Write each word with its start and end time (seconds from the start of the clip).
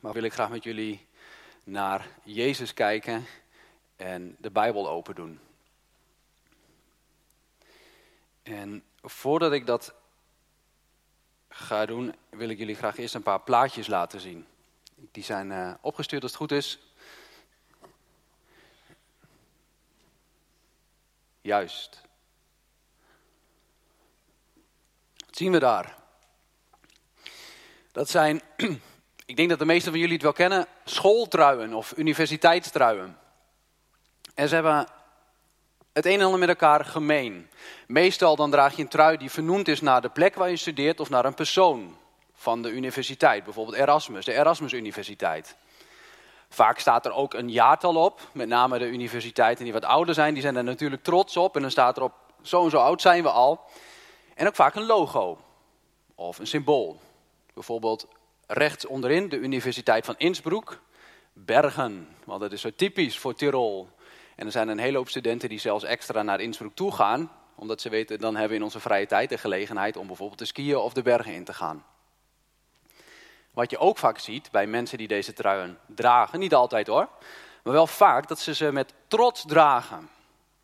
Maar 0.00 0.12
wil 0.12 0.22
ik 0.22 0.32
graag 0.32 0.50
met 0.50 0.64
jullie 0.64 1.06
naar 1.64 2.06
Jezus 2.22 2.74
kijken 2.74 3.26
en 3.96 4.36
de 4.38 4.50
Bijbel 4.50 4.88
open 4.88 5.14
doen. 5.14 5.40
En 8.42 8.84
voordat 9.02 9.52
ik 9.52 9.66
dat 9.66 9.94
ga 11.48 11.86
doen, 11.86 12.14
wil 12.28 12.48
ik 12.48 12.58
jullie 12.58 12.74
graag 12.74 12.96
eerst 12.96 13.14
een 13.14 13.22
paar 13.22 13.40
plaatjes 13.40 13.86
laten 13.86 14.20
zien. 14.20 14.46
Die 14.94 15.24
zijn 15.24 15.50
uh, 15.50 15.74
opgestuurd 15.80 16.22
als 16.22 16.30
het 16.30 16.40
goed 16.40 16.52
is. 16.52 16.78
Juist. 21.40 22.02
Wat 25.26 25.36
zien 25.36 25.52
we 25.52 25.58
daar? 25.58 25.96
Dat 27.92 28.08
zijn, 28.08 28.42
ik 29.26 29.36
denk 29.36 29.48
dat 29.48 29.58
de 29.58 29.64
meesten 29.64 29.90
van 29.90 30.00
jullie 30.00 30.14
het 30.14 30.22
wel 30.22 30.32
kennen, 30.32 30.66
schooltruien 30.84 31.74
of 31.74 31.92
universiteitstruien. 31.96 33.16
En 34.34 34.48
ze 34.48 34.54
hebben 34.54 34.86
het 35.92 36.06
een 36.06 36.18
en 36.18 36.24
ander 36.24 36.38
met 36.38 36.48
elkaar 36.48 36.84
gemeen. 36.84 37.50
Meestal 37.86 38.36
dan 38.36 38.50
draag 38.50 38.76
je 38.76 38.82
een 38.82 38.88
trui 38.88 39.16
die 39.16 39.30
vernoemd 39.30 39.68
is 39.68 39.80
naar 39.80 40.00
de 40.00 40.08
plek 40.08 40.34
waar 40.34 40.50
je 40.50 40.56
studeert 40.56 41.00
of 41.00 41.10
naar 41.10 41.24
een 41.24 41.34
persoon 41.34 41.96
van 42.34 42.62
de 42.62 42.70
universiteit. 42.70 43.44
Bijvoorbeeld 43.44 43.76
Erasmus, 43.76 44.24
de 44.24 44.32
Erasmus 44.32 44.72
Universiteit. 44.72 45.56
Vaak 46.48 46.78
staat 46.78 47.06
er 47.06 47.12
ook 47.12 47.34
een 47.34 47.50
jaartal 47.50 47.96
op, 47.96 48.20
met 48.32 48.48
name 48.48 48.78
de 48.78 48.88
universiteiten 48.88 49.64
die 49.64 49.72
wat 49.72 49.84
ouder 49.84 50.14
zijn, 50.14 50.34
die 50.34 50.42
zijn 50.42 50.56
er 50.56 50.64
natuurlijk 50.64 51.02
trots 51.02 51.36
op. 51.36 51.56
En 51.56 51.62
dan 51.62 51.70
staat 51.70 51.96
erop, 51.96 52.12
zo 52.42 52.64
en 52.64 52.70
zo 52.70 52.78
oud 52.78 53.00
zijn 53.00 53.22
we 53.22 53.30
al. 53.30 53.60
En 54.34 54.46
ook 54.46 54.54
vaak 54.54 54.74
een 54.74 54.86
logo 54.86 55.38
of 56.14 56.38
een 56.38 56.46
symbool. 56.46 57.00
Bijvoorbeeld 57.54 58.06
rechts 58.46 58.86
onderin 58.86 59.28
de 59.28 59.38
Universiteit 59.38 60.04
van 60.04 60.14
Innsbruck, 60.18 60.80
Bergen, 61.32 62.08
want 62.24 62.40
dat 62.40 62.52
is 62.52 62.60
zo 62.60 62.70
typisch 62.76 63.18
voor 63.18 63.34
Tirol. 63.34 63.88
En 64.36 64.46
er 64.46 64.52
zijn 64.52 64.68
een 64.68 64.78
hele 64.78 64.96
hoop 64.96 65.08
studenten 65.08 65.48
die 65.48 65.58
zelfs 65.58 65.84
extra 65.84 66.22
naar 66.22 66.40
Innsbruck 66.40 66.74
toe 66.74 66.92
gaan, 66.92 67.30
omdat 67.54 67.80
ze 67.80 67.88
weten, 67.88 68.18
dan 68.18 68.32
hebben 68.32 68.50
we 68.50 68.56
in 68.56 68.62
onze 68.62 68.80
vrije 68.80 69.06
tijd 69.06 69.28
de 69.28 69.38
gelegenheid 69.38 69.96
om 69.96 70.06
bijvoorbeeld 70.06 70.38
te 70.38 70.44
skiën 70.44 70.76
of 70.76 70.92
de 70.92 71.02
bergen 71.02 71.34
in 71.34 71.44
te 71.44 71.54
gaan. 71.54 71.84
Wat 73.50 73.70
je 73.70 73.78
ook 73.78 73.98
vaak 73.98 74.18
ziet 74.18 74.50
bij 74.50 74.66
mensen 74.66 74.98
die 74.98 75.08
deze 75.08 75.32
truien 75.32 75.78
dragen, 75.86 76.38
niet 76.38 76.54
altijd 76.54 76.86
hoor, 76.86 77.08
maar 77.62 77.72
wel 77.72 77.86
vaak 77.86 78.28
dat 78.28 78.38
ze 78.38 78.54
ze 78.54 78.72
met 78.72 78.94
trots 79.08 79.44
dragen. 79.46 80.08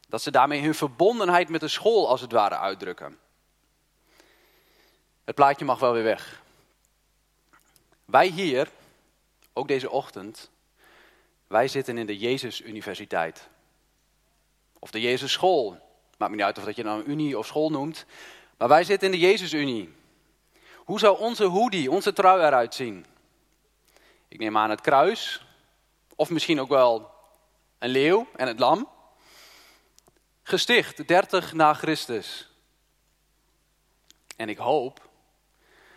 Dat 0.08 0.22
ze 0.22 0.30
daarmee 0.30 0.62
hun 0.62 0.74
verbondenheid 0.74 1.48
met 1.48 1.60
de 1.60 1.68
school 1.68 2.08
als 2.08 2.20
het 2.20 2.32
ware 2.32 2.58
uitdrukken. 2.58 3.18
Het 5.24 5.34
plaatje 5.34 5.64
mag 5.64 5.78
wel 5.78 5.92
weer 5.92 6.02
weg. 6.02 6.41
Wij 8.04 8.26
hier, 8.26 8.70
ook 9.52 9.68
deze 9.68 9.90
ochtend, 9.90 10.50
wij 11.46 11.68
zitten 11.68 11.98
in 11.98 12.06
de 12.06 12.18
Jezus 12.18 12.60
Universiteit. 12.60 13.48
Of 14.78 14.90
de 14.90 15.00
Jezus 15.00 15.32
School. 15.32 15.70
Maakt 16.18 16.30
me 16.30 16.36
niet 16.36 16.46
uit 16.46 16.58
of 16.58 16.64
dat 16.64 16.76
je 16.76 16.82
nou 16.82 17.00
een 17.00 17.10
unie 17.10 17.38
of 17.38 17.46
school 17.46 17.70
noemt. 17.70 18.04
Maar 18.58 18.68
wij 18.68 18.84
zitten 18.84 19.12
in 19.12 19.20
de 19.20 19.26
Jezus 19.26 19.52
Unie. 19.52 19.92
Hoe 20.76 20.98
zou 20.98 21.18
onze 21.18 21.44
hoodie, 21.44 21.90
onze 21.90 22.12
trui 22.12 22.42
eruit 22.42 22.74
zien? 22.74 23.06
Ik 24.28 24.38
neem 24.38 24.56
aan 24.56 24.70
het 24.70 24.80
kruis. 24.80 25.44
Of 26.14 26.30
misschien 26.30 26.60
ook 26.60 26.68
wel 26.68 27.10
een 27.78 27.90
leeuw 27.90 28.26
en 28.36 28.46
het 28.46 28.58
lam. 28.58 28.88
Gesticht 30.42 31.08
30 31.08 31.52
na 31.52 31.74
Christus. 31.74 32.50
En 34.36 34.48
ik 34.48 34.58
hoop 34.58 35.10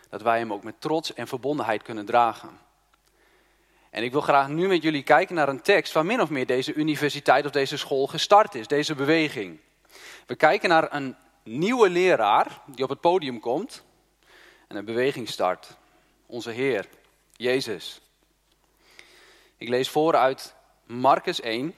dat 0.09 0.21
wij 0.21 0.37
hem 0.37 0.53
ook 0.53 0.63
met 0.63 0.81
trots 0.81 1.13
en 1.13 1.27
verbondenheid 1.27 1.81
kunnen 1.81 2.05
dragen. 2.05 2.59
En 3.89 4.03
ik 4.03 4.11
wil 4.11 4.21
graag 4.21 4.47
nu 4.47 4.67
met 4.67 4.83
jullie 4.83 5.03
kijken 5.03 5.35
naar 5.35 5.49
een 5.49 5.61
tekst 5.61 5.93
waar 5.93 6.05
min 6.05 6.21
of 6.21 6.29
meer 6.29 6.45
deze 6.45 6.73
universiteit 6.73 7.45
of 7.45 7.51
deze 7.51 7.77
school 7.77 8.07
gestart 8.07 8.55
is, 8.55 8.67
deze 8.67 8.95
beweging. 8.95 9.59
We 10.25 10.35
kijken 10.35 10.69
naar 10.69 10.93
een 10.93 11.15
nieuwe 11.43 11.89
leraar 11.89 12.61
die 12.65 12.83
op 12.83 12.89
het 12.89 13.01
podium 13.01 13.39
komt 13.39 13.83
en 14.67 14.75
een 14.75 14.85
beweging 14.85 15.29
start. 15.29 15.77
Onze 16.25 16.49
Heer, 16.49 16.87
Jezus. 17.35 18.01
Ik 19.57 19.67
lees 19.67 19.89
voor 19.89 20.15
uit 20.15 20.55
Marcus 20.85 21.41
1, 21.41 21.75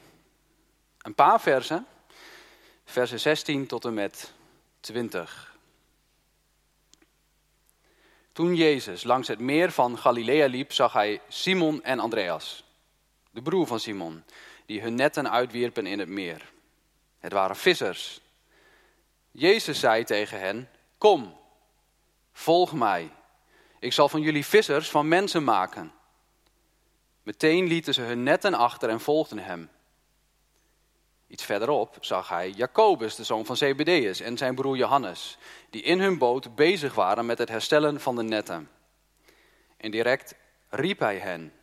een 1.01 1.15
paar 1.15 1.41
versen, 1.41 1.85
versen 2.85 3.19
16 3.19 3.67
tot 3.67 3.85
en 3.85 3.93
met 3.93 4.33
20. 4.79 5.46
Toen 8.37 8.55
Jezus 8.55 9.03
langs 9.03 9.27
het 9.27 9.39
meer 9.39 9.71
van 9.71 9.97
Galilea 9.97 10.47
liep, 10.47 10.73
zag 10.73 10.93
hij 10.93 11.21
Simon 11.27 11.83
en 11.83 11.99
Andreas, 11.99 12.63
de 13.31 13.41
broer 13.41 13.67
van 13.67 13.79
Simon, 13.79 14.23
die 14.65 14.81
hun 14.81 14.95
netten 14.95 15.31
uitwierpen 15.31 15.85
in 15.85 15.99
het 15.99 16.07
meer. 16.07 16.51
Het 17.19 17.31
waren 17.31 17.55
vissers. 17.55 18.21
Jezus 19.31 19.79
zei 19.79 20.03
tegen 20.03 20.39
hen: 20.39 20.69
Kom, 20.97 21.37
volg 22.31 22.73
mij. 22.73 23.11
Ik 23.79 23.93
zal 23.93 24.09
van 24.09 24.21
jullie 24.21 24.45
vissers 24.45 24.89
van 24.89 25.07
mensen 25.07 25.43
maken. 25.43 25.91
Meteen 27.23 27.67
lieten 27.67 27.93
ze 27.93 28.01
hun 28.01 28.23
netten 28.23 28.53
achter 28.53 28.89
en 28.89 28.99
volgden 28.99 29.39
hem. 29.39 29.69
Iets 31.27 31.43
verderop 31.43 31.97
zag 31.99 32.29
hij 32.29 32.49
Jacobus, 32.49 33.15
de 33.15 33.23
zoon 33.23 33.45
van 33.45 33.57
Zebedeus, 33.57 34.19
en 34.19 34.37
zijn 34.37 34.55
broer 34.55 34.77
Johannes, 34.77 35.37
die 35.69 35.81
in 35.81 35.99
hun 35.99 36.17
boot 36.17 36.55
bezig 36.55 36.93
waren 36.93 37.25
met 37.25 37.37
het 37.37 37.49
herstellen 37.49 38.01
van 38.01 38.15
de 38.15 38.23
netten. 38.23 38.69
En 39.77 39.91
direct 39.91 40.35
riep 40.69 40.99
hij 40.99 41.17
hen. 41.17 41.53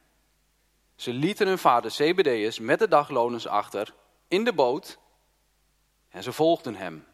Ze 0.95 1.13
lieten 1.13 1.47
hun 1.47 1.59
vader 1.59 1.91
Zebedeus 1.91 2.59
met 2.59 2.79
de 2.79 2.89
dagloners 2.89 3.47
achter 3.47 3.95
in 4.29 4.45
de 4.45 4.53
boot 4.53 4.99
en 6.09 6.23
ze 6.23 6.33
volgden 6.33 6.75
hem. 6.75 7.07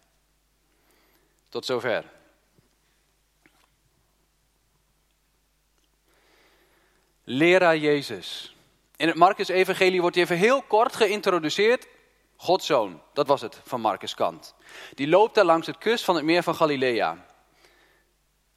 Tot 1.49 1.65
zover. 1.65 2.05
Leraar 7.25 7.77
Jezus. 7.77 8.57
In 8.97 9.07
het 9.07 9.17
Marcus-evangelie 9.17 10.01
wordt 10.01 10.15
hij 10.15 10.25
even 10.25 10.37
heel 10.37 10.63
kort 10.63 10.97
geïntroduceerd 10.97 11.87
Gods 12.41 12.67
zoon, 12.67 13.03
dat 13.13 13.27
was 13.27 13.41
het 13.41 13.61
van 13.65 13.81
Marcus 13.81 14.15
Kant. 14.15 14.55
Die 14.95 15.09
loopt 15.09 15.35
daar 15.35 15.45
langs 15.45 15.67
het 15.67 15.79
kust 15.79 16.05
van 16.05 16.15
het 16.15 16.25
meer 16.25 16.43
van 16.43 16.55
Galilea. 16.55 17.27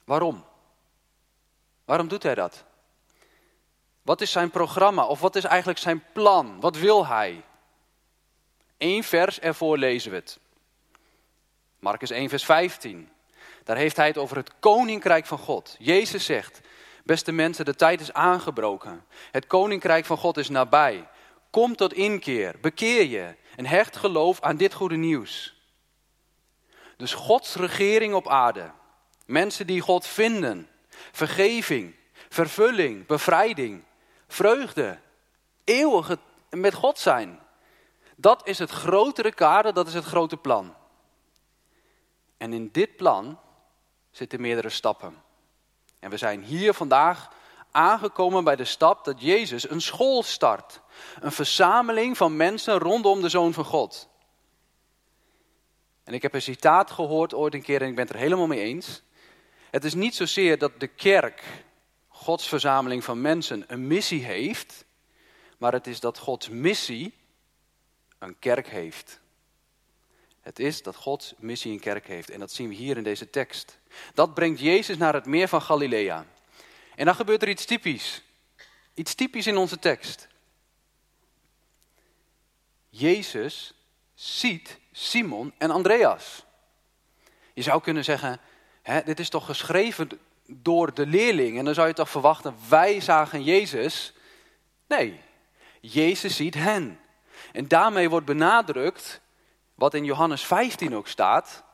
Waarom? 0.04 0.44
Waarom 1.84 2.08
doet 2.08 2.22
hij 2.22 2.34
dat? 2.34 2.64
Wat 4.02 4.20
is 4.20 4.30
zijn 4.32 4.50
programma 4.50 5.06
of 5.06 5.20
wat 5.20 5.36
is 5.36 5.44
eigenlijk 5.44 5.78
zijn 5.78 6.04
plan? 6.12 6.60
Wat 6.60 6.76
wil 6.76 7.06
hij? 7.06 7.44
Eén 8.78 9.04
vers 9.04 9.40
ervoor 9.40 9.78
lezen 9.78 10.10
we 10.10 10.16
het. 10.16 10.38
Marcus 11.78 12.10
1, 12.10 12.28
vers 12.28 12.44
15. 12.44 13.10
Daar 13.64 13.76
heeft 13.76 13.96
hij 13.96 14.06
het 14.06 14.18
over 14.18 14.36
het 14.36 14.50
koninkrijk 14.58 15.26
van 15.26 15.38
God. 15.38 15.76
Jezus 15.78 16.24
zegt, 16.24 16.60
beste 17.02 17.32
mensen, 17.32 17.64
de 17.64 17.74
tijd 17.74 18.00
is 18.00 18.12
aangebroken. 18.12 19.04
Het 19.30 19.46
koninkrijk 19.46 20.04
van 20.04 20.16
God 20.16 20.36
is 20.36 20.48
nabij. 20.48 21.08
Kom 21.50 21.76
tot 21.76 21.92
inkeer, 21.92 22.54
bekeer 22.60 23.04
je 23.04 23.42
een 23.56 23.66
hecht 23.66 23.96
geloof 23.96 24.40
aan 24.40 24.56
dit 24.56 24.74
goede 24.74 24.96
nieuws. 24.96 25.54
Dus 26.96 27.14
Gods 27.14 27.54
regering 27.54 28.14
op 28.14 28.28
aarde. 28.28 28.70
Mensen 29.26 29.66
die 29.66 29.80
God 29.80 30.06
vinden. 30.06 30.68
Vergeving, 31.12 31.94
vervulling, 32.28 33.06
bevrijding, 33.06 33.84
vreugde. 34.28 34.98
Eeuwig 35.64 36.16
met 36.50 36.74
God 36.74 36.98
zijn. 36.98 37.40
Dat 38.16 38.46
is 38.46 38.58
het 38.58 38.70
grotere 38.70 39.32
kader, 39.32 39.74
dat 39.74 39.86
is 39.86 39.94
het 39.94 40.04
grote 40.04 40.36
plan. 40.36 40.74
En 42.36 42.52
in 42.52 42.68
dit 42.72 42.96
plan 42.96 43.38
zitten 44.10 44.40
meerdere 44.40 44.68
stappen. 44.68 45.22
En 45.98 46.10
we 46.10 46.16
zijn 46.16 46.42
hier 46.42 46.74
vandaag 46.74 47.28
aangekomen 47.74 48.44
bij 48.44 48.56
de 48.56 48.64
stap 48.64 49.04
dat 49.04 49.20
Jezus 49.20 49.70
een 49.70 49.80
school 49.80 50.22
start. 50.22 50.80
Een 51.20 51.32
verzameling 51.32 52.16
van 52.16 52.36
mensen 52.36 52.78
rondom 52.78 53.20
de 53.20 53.28
Zoon 53.28 53.52
van 53.52 53.64
God. 53.64 54.08
En 56.04 56.14
ik 56.14 56.22
heb 56.22 56.34
een 56.34 56.42
citaat 56.42 56.90
gehoord 56.90 57.34
ooit 57.34 57.54
een 57.54 57.62
keer 57.62 57.82
en 57.82 57.88
ik 57.88 57.94
ben 57.94 58.04
het 58.04 58.14
er 58.14 58.20
helemaal 58.20 58.46
mee 58.46 58.60
eens. 58.60 59.02
Het 59.70 59.84
is 59.84 59.94
niet 59.94 60.14
zozeer 60.14 60.58
dat 60.58 60.80
de 60.80 60.86
kerk, 60.86 61.42
Gods 62.08 62.48
verzameling 62.48 63.04
van 63.04 63.20
mensen, 63.20 63.64
een 63.66 63.86
missie 63.86 64.24
heeft, 64.24 64.84
maar 65.58 65.72
het 65.72 65.86
is 65.86 66.00
dat 66.00 66.18
Gods 66.18 66.48
missie 66.48 67.14
een 68.18 68.38
kerk 68.38 68.68
heeft. 68.68 69.20
Het 70.40 70.58
is 70.58 70.82
dat 70.82 70.96
Gods 70.96 71.34
missie 71.38 71.72
een 71.72 71.80
kerk 71.80 72.06
heeft 72.06 72.30
en 72.30 72.40
dat 72.40 72.52
zien 72.52 72.68
we 72.68 72.74
hier 72.74 72.96
in 72.96 73.02
deze 73.02 73.30
tekst. 73.30 73.78
Dat 74.14 74.34
brengt 74.34 74.60
Jezus 74.60 74.96
naar 74.96 75.14
het 75.14 75.26
meer 75.26 75.48
van 75.48 75.62
Galilea. 75.62 76.26
En 76.94 77.04
dan 77.04 77.14
gebeurt 77.14 77.42
er 77.42 77.48
iets 77.48 77.64
typisch. 77.64 78.22
Iets 78.94 79.14
typisch 79.14 79.46
in 79.46 79.56
onze 79.56 79.78
tekst. 79.78 80.28
Jezus 82.88 83.74
ziet 84.14 84.78
Simon 84.92 85.52
en 85.58 85.70
Andreas. 85.70 86.44
Je 87.54 87.62
zou 87.62 87.82
kunnen 87.82 88.04
zeggen, 88.04 88.40
hè, 88.82 89.02
dit 89.02 89.20
is 89.20 89.28
toch 89.28 89.46
geschreven 89.46 90.08
door 90.46 90.94
de 90.94 91.06
leerling. 91.06 91.58
En 91.58 91.64
dan 91.64 91.74
zou 91.74 91.88
je 91.88 91.94
toch 91.94 92.10
verwachten, 92.10 92.54
wij 92.68 93.00
zagen 93.00 93.42
Jezus. 93.42 94.12
Nee, 94.86 95.20
Jezus 95.80 96.36
ziet 96.36 96.54
hen. 96.54 97.00
En 97.52 97.68
daarmee 97.68 98.10
wordt 98.10 98.26
benadrukt 98.26 99.20
wat 99.74 99.94
in 99.94 100.04
Johannes 100.04 100.44
15 100.44 100.96
ook 100.96 101.08
staat, 101.08 101.64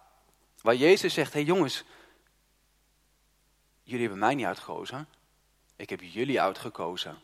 waar 0.62 0.74
Jezus 0.74 1.14
zegt: 1.14 1.32
Hé 1.32 1.38
hey 1.38 1.48
jongens, 1.48 1.84
jullie 3.90 4.08
hebben 4.08 4.26
mij 4.26 4.34
niet 4.34 4.46
uitgekozen, 4.46 5.08
ik 5.76 5.90
heb 5.90 6.00
jullie 6.02 6.40
uitgekozen. 6.40 7.18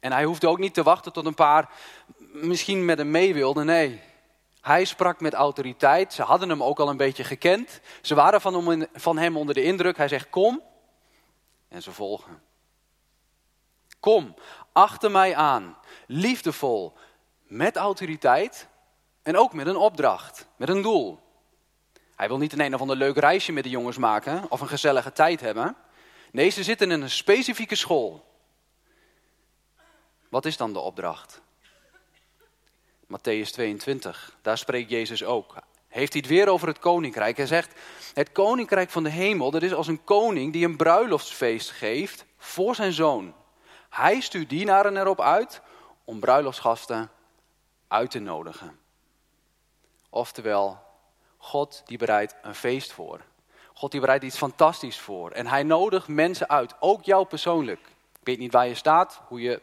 En 0.00 0.12
hij 0.12 0.24
hoefde 0.24 0.48
ook 0.48 0.58
niet 0.58 0.74
te 0.74 0.82
wachten 0.82 1.12
tot 1.12 1.26
een 1.26 1.34
paar 1.34 1.70
misschien 2.32 2.84
met 2.84 2.98
hem 2.98 3.10
mee 3.10 3.34
wilden. 3.34 3.66
Nee, 3.66 4.00
hij 4.60 4.84
sprak 4.84 5.20
met 5.20 5.34
autoriteit. 5.34 6.12
Ze 6.12 6.22
hadden 6.22 6.48
hem 6.48 6.62
ook 6.62 6.80
al 6.80 6.88
een 6.88 6.96
beetje 6.96 7.24
gekend. 7.24 7.80
Ze 8.02 8.14
waren 8.14 8.40
van 8.92 9.18
hem, 9.18 9.36
onder 9.36 9.54
de 9.54 9.62
indruk. 9.62 9.96
Hij 9.96 10.08
zegt: 10.08 10.30
Kom. 10.30 10.62
En 11.68 11.82
ze 11.82 11.92
volgen. 11.92 12.42
Kom, 14.00 14.34
achter 14.72 15.10
mij 15.10 15.36
aan. 15.36 15.76
Liefdevol. 16.06 16.92
Met 17.42 17.76
autoriteit. 17.76 18.68
En 19.22 19.36
ook 19.36 19.52
met 19.52 19.66
een 19.66 19.76
opdracht. 19.76 20.46
Met 20.56 20.68
een 20.68 20.82
doel. 20.82 21.18
Hij 22.18 22.28
wil 22.28 22.38
niet 22.38 22.52
een 22.52 22.60
een 22.60 22.74
of 22.74 22.80
ander 22.80 22.96
leuk 22.96 23.16
reisje 23.16 23.52
met 23.52 23.64
de 23.64 23.70
jongens 23.70 23.96
maken. 23.96 24.50
Of 24.50 24.60
een 24.60 24.68
gezellige 24.68 25.12
tijd 25.12 25.40
hebben. 25.40 25.76
Nee, 26.32 26.48
ze 26.48 26.62
zitten 26.62 26.90
in 26.90 27.02
een 27.02 27.10
specifieke 27.10 27.74
school. 27.74 28.24
Wat 30.28 30.44
is 30.44 30.56
dan 30.56 30.72
de 30.72 30.78
opdracht? 30.78 31.40
Matthäus 33.04 33.50
22, 33.50 34.36
daar 34.42 34.58
spreekt 34.58 34.90
Jezus 34.90 35.24
ook. 35.24 35.54
Heeft 35.88 36.12
hij 36.12 36.20
het 36.20 36.30
weer 36.30 36.48
over 36.48 36.68
het 36.68 36.78
koninkrijk. 36.78 37.36
Hij 37.36 37.46
zegt, 37.46 37.80
het 38.14 38.32
koninkrijk 38.32 38.90
van 38.90 39.02
de 39.02 39.10
hemel, 39.10 39.50
dat 39.50 39.62
is 39.62 39.72
als 39.72 39.86
een 39.86 40.04
koning 40.04 40.52
die 40.52 40.64
een 40.64 40.76
bruiloftsfeest 40.76 41.70
geeft 41.70 42.24
voor 42.36 42.74
zijn 42.74 42.92
zoon. 42.92 43.34
Hij 43.88 44.20
stuurt 44.20 44.48
dienaren 44.48 44.96
erop 44.96 45.20
uit 45.20 45.60
om 46.04 46.20
bruiloftsgasten 46.20 47.10
uit 47.88 48.10
te 48.10 48.18
nodigen. 48.18 48.78
Oftewel, 50.10 50.86
God 51.38 51.82
die 51.84 51.98
bereidt 51.98 52.36
een 52.42 52.54
feest 52.54 52.92
voor. 52.92 53.20
God 53.74 53.90
die 53.90 54.00
bereidt 54.00 54.24
iets 54.24 54.36
fantastisch 54.36 54.98
voor. 54.98 55.30
En 55.30 55.46
hij 55.46 55.62
nodigt 55.62 56.08
mensen 56.08 56.48
uit, 56.48 56.74
ook 56.80 57.04
jou 57.04 57.26
persoonlijk. 57.26 57.80
Ik 58.20 58.26
weet 58.26 58.38
niet 58.38 58.52
waar 58.52 58.66
je 58.66 58.74
staat, 58.74 59.20
hoe 59.26 59.40
je 59.40 59.60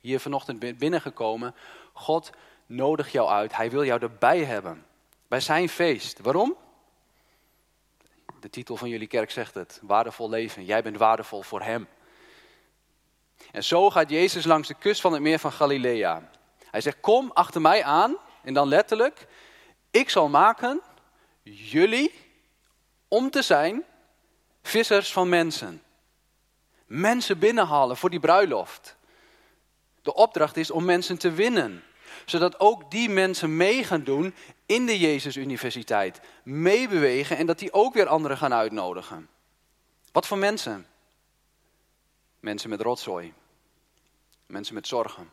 hier 0.00 0.20
vanochtend 0.20 0.58
bent 0.58 0.78
binnengekomen. 0.78 1.54
God 1.92 2.30
nodigt 2.66 3.12
jou 3.12 3.28
uit. 3.28 3.56
Hij 3.56 3.70
wil 3.70 3.84
jou 3.84 4.00
erbij 4.00 4.44
hebben. 4.44 4.86
Bij 5.28 5.40
zijn 5.40 5.68
feest. 5.68 6.18
Waarom? 6.20 6.56
De 8.40 8.50
titel 8.50 8.76
van 8.76 8.88
jullie 8.88 9.06
kerk 9.06 9.30
zegt 9.30 9.54
het. 9.54 9.80
Waardevol 9.82 10.28
leven. 10.28 10.64
Jij 10.64 10.82
bent 10.82 10.96
waardevol 10.96 11.42
voor 11.42 11.62
hem. 11.62 11.88
En 13.52 13.64
zo 13.64 13.90
gaat 13.90 14.10
Jezus 14.10 14.44
langs 14.44 14.68
de 14.68 14.74
kust 14.74 15.00
van 15.00 15.12
het 15.12 15.22
meer 15.22 15.38
van 15.38 15.52
Galilea. 15.52 16.30
Hij 16.70 16.80
zegt, 16.80 17.00
kom 17.00 17.30
achter 17.34 17.60
mij 17.60 17.84
aan. 17.84 18.16
En 18.42 18.54
dan 18.54 18.68
letterlijk, 18.68 19.26
ik 19.90 20.10
zal 20.10 20.28
maken 20.28 20.82
jullie 21.54 22.14
om 23.08 23.30
te 23.30 23.42
zijn 23.42 23.84
vissers 24.62 25.12
van 25.12 25.28
mensen. 25.28 25.82
Mensen 26.86 27.38
binnenhalen 27.38 27.96
voor 27.96 28.10
die 28.10 28.20
bruiloft. 28.20 28.96
De 30.02 30.14
opdracht 30.14 30.56
is 30.56 30.70
om 30.70 30.84
mensen 30.84 31.18
te 31.18 31.30
winnen. 31.30 31.82
Zodat 32.24 32.60
ook 32.60 32.90
die 32.90 33.08
mensen 33.08 33.56
mee 33.56 33.84
gaan 33.84 34.04
doen 34.04 34.34
in 34.66 34.86
de 34.86 34.98
Jezus 34.98 35.36
Universiteit. 35.36 36.20
Meebewegen 36.42 37.36
en 37.36 37.46
dat 37.46 37.58
die 37.58 37.72
ook 37.72 37.94
weer 37.94 38.06
anderen 38.06 38.36
gaan 38.36 38.54
uitnodigen. 38.54 39.28
Wat 40.12 40.26
voor 40.26 40.38
mensen? 40.38 40.86
Mensen 42.40 42.70
met 42.70 42.80
rotzooi. 42.80 43.32
Mensen 44.46 44.74
met 44.74 44.86
zorgen. 44.86 45.30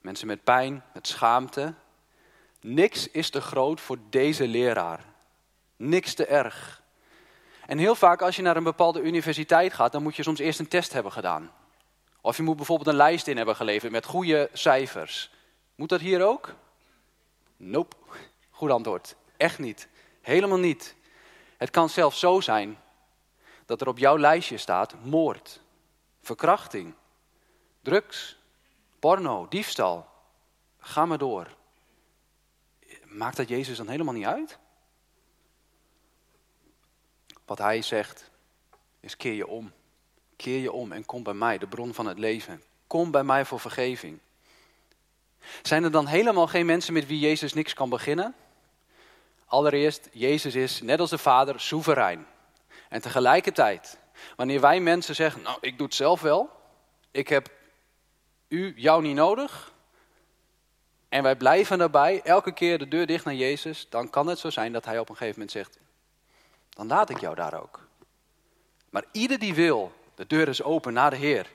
Mensen 0.00 0.26
met 0.26 0.44
pijn, 0.44 0.84
met 0.94 1.06
schaamte. 1.06 1.74
Niks 2.60 3.08
is 3.08 3.30
te 3.30 3.40
groot 3.40 3.80
voor 3.80 3.98
deze 4.10 4.48
leraar. 4.48 5.04
Niks 5.76 6.14
te 6.14 6.26
erg. 6.26 6.82
En 7.66 7.78
heel 7.78 7.94
vaak 7.94 8.22
als 8.22 8.36
je 8.36 8.42
naar 8.42 8.56
een 8.56 8.62
bepaalde 8.62 9.02
universiteit 9.02 9.72
gaat, 9.72 9.92
dan 9.92 10.02
moet 10.02 10.16
je 10.16 10.22
soms 10.22 10.38
eerst 10.38 10.58
een 10.58 10.68
test 10.68 10.92
hebben 10.92 11.12
gedaan. 11.12 11.50
Of 12.20 12.36
je 12.36 12.42
moet 12.42 12.56
bijvoorbeeld 12.56 12.88
een 12.88 12.94
lijst 12.94 13.26
in 13.26 13.36
hebben 13.36 13.56
geleverd 13.56 13.92
met 13.92 14.04
goede 14.04 14.50
cijfers. 14.52 15.30
Moet 15.74 15.88
dat 15.88 16.00
hier 16.00 16.22
ook? 16.22 16.54
Nope. 17.56 17.96
Goed 18.50 18.70
antwoord. 18.70 19.16
Echt 19.36 19.58
niet. 19.58 19.88
Helemaal 20.20 20.58
niet. 20.58 20.94
Het 21.56 21.70
kan 21.70 21.88
zelfs 21.88 22.18
zo 22.18 22.40
zijn 22.40 22.78
dat 23.66 23.80
er 23.80 23.88
op 23.88 23.98
jouw 23.98 24.18
lijstje 24.18 24.58
staat 24.58 24.94
moord, 25.02 25.60
verkrachting, 26.22 26.94
drugs, 27.82 28.38
porno, 28.98 29.46
diefstal. 29.48 30.06
Ga 30.78 31.06
maar 31.06 31.18
door. 31.18 31.46
Maakt 33.18 33.36
dat 33.36 33.48
Jezus 33.48 33.76
dan 33.76 33.88
helemaal 33.88 34.14
niet 34.14 34.26
uit? 34.26 34.58
Wat 37.44 37.58
hij 37.58 37.82
zegt 37.82 38.30
is 39.00 39.16
keer 39.16 39.32
je 39.32 39.46
om. 39.46 39.72
Keer 40.36 40.60
je 40.60 40.72
om 40.72 40.92
en 40.92 41.04
kom 41.04 41.22
bij 41.22 41.34
mij, 41.34 41.58
de 41.58 41.66
bron 41.66 41.94
van 41.94 42.06
het 42.06 42.18
leven. 42.18 42.62
Kom 42.86 43.10
bij 43.10 43.24
mij 43.24 43.44
voor 43.44 43.60
vergeving. 43.60 44.18
Zijn 45.62 45.84
er 45.84 45.90
dan 45.90 46.06
helemaal 46.06 46.46
geen 46.46 46.66
mensen 46.66 46.92
met 46.92 47.06
wie 47.06 47.18
Jezus 47.18 47.52
niks 47.52 47.74
kan 47.74 47.88
beginnen? 47.88 48.34
Allereerst, 49.46 50.08
Jezus 50.12 50.54
is, 50.54 50.80
net 50.80 51.00
als 51.00 51.10
de 51.10 51.18
Vader, 51.18 51.60
soeverein. 51.60 52.26
En 52.88 53.00
tegelijkertijd, 53.00 53.98
wanneer 54.36 54.60
wij 54.60 54.80
mensen 54.80 55.14
zeggen, 55.14 55.42
nou, 55.42 55.58
ik 55.60 55.76
doe 55.76 55.86
het 55.86 55.96
zelf 55.96 56.20
wel. 56.20 56.50
Ik 57.10 57.28
heb 57.28 57.50
u, 58.48 58.72
jou 58.76 59.02
niet 59.02 59.14
nodig. 59.14 59.72
En 61.08 61.22
wij 61.22 61.36
blijven 61.36 61.78
daarbij, 61.78 62.22
elke 62.22 62.52
keer 62.52 62.78
de 62.78 62.88
deur 62.88 63.06
dicht 63.06 63.24
naar 63.24 63.34
Jezus. 63.34 63.86
Dan 63.88 64.10
kan 64.10 64.26
het 64.26 64.38
zo 64.38 64.50
zijn 64.50 64.72
dat 64.72 64.84
hij 64.84 64.98
op 64.98 65.08
een 65.08 65.16
gegeven 65.16 65.40
moment 65.40 65.56
zegt, 65.56 65.78
dan 66.68 66.86
laat 66.86 67.10
ik 67.10 67.20
jou 67.20 67.34
daar 67.34 67.60
ook. 67.62 67.86
Maar 68.90 69.04
ieder 69.12 69.38
die 69.38 69.54
wil, 69.54 69.92
de 70.14 70.26
deur 70.26 70.48
is 70.48 70.62
open 70.62 70.92
naar 70.92 71.10
de 71.10 71.16
Heer. 71.16 71.50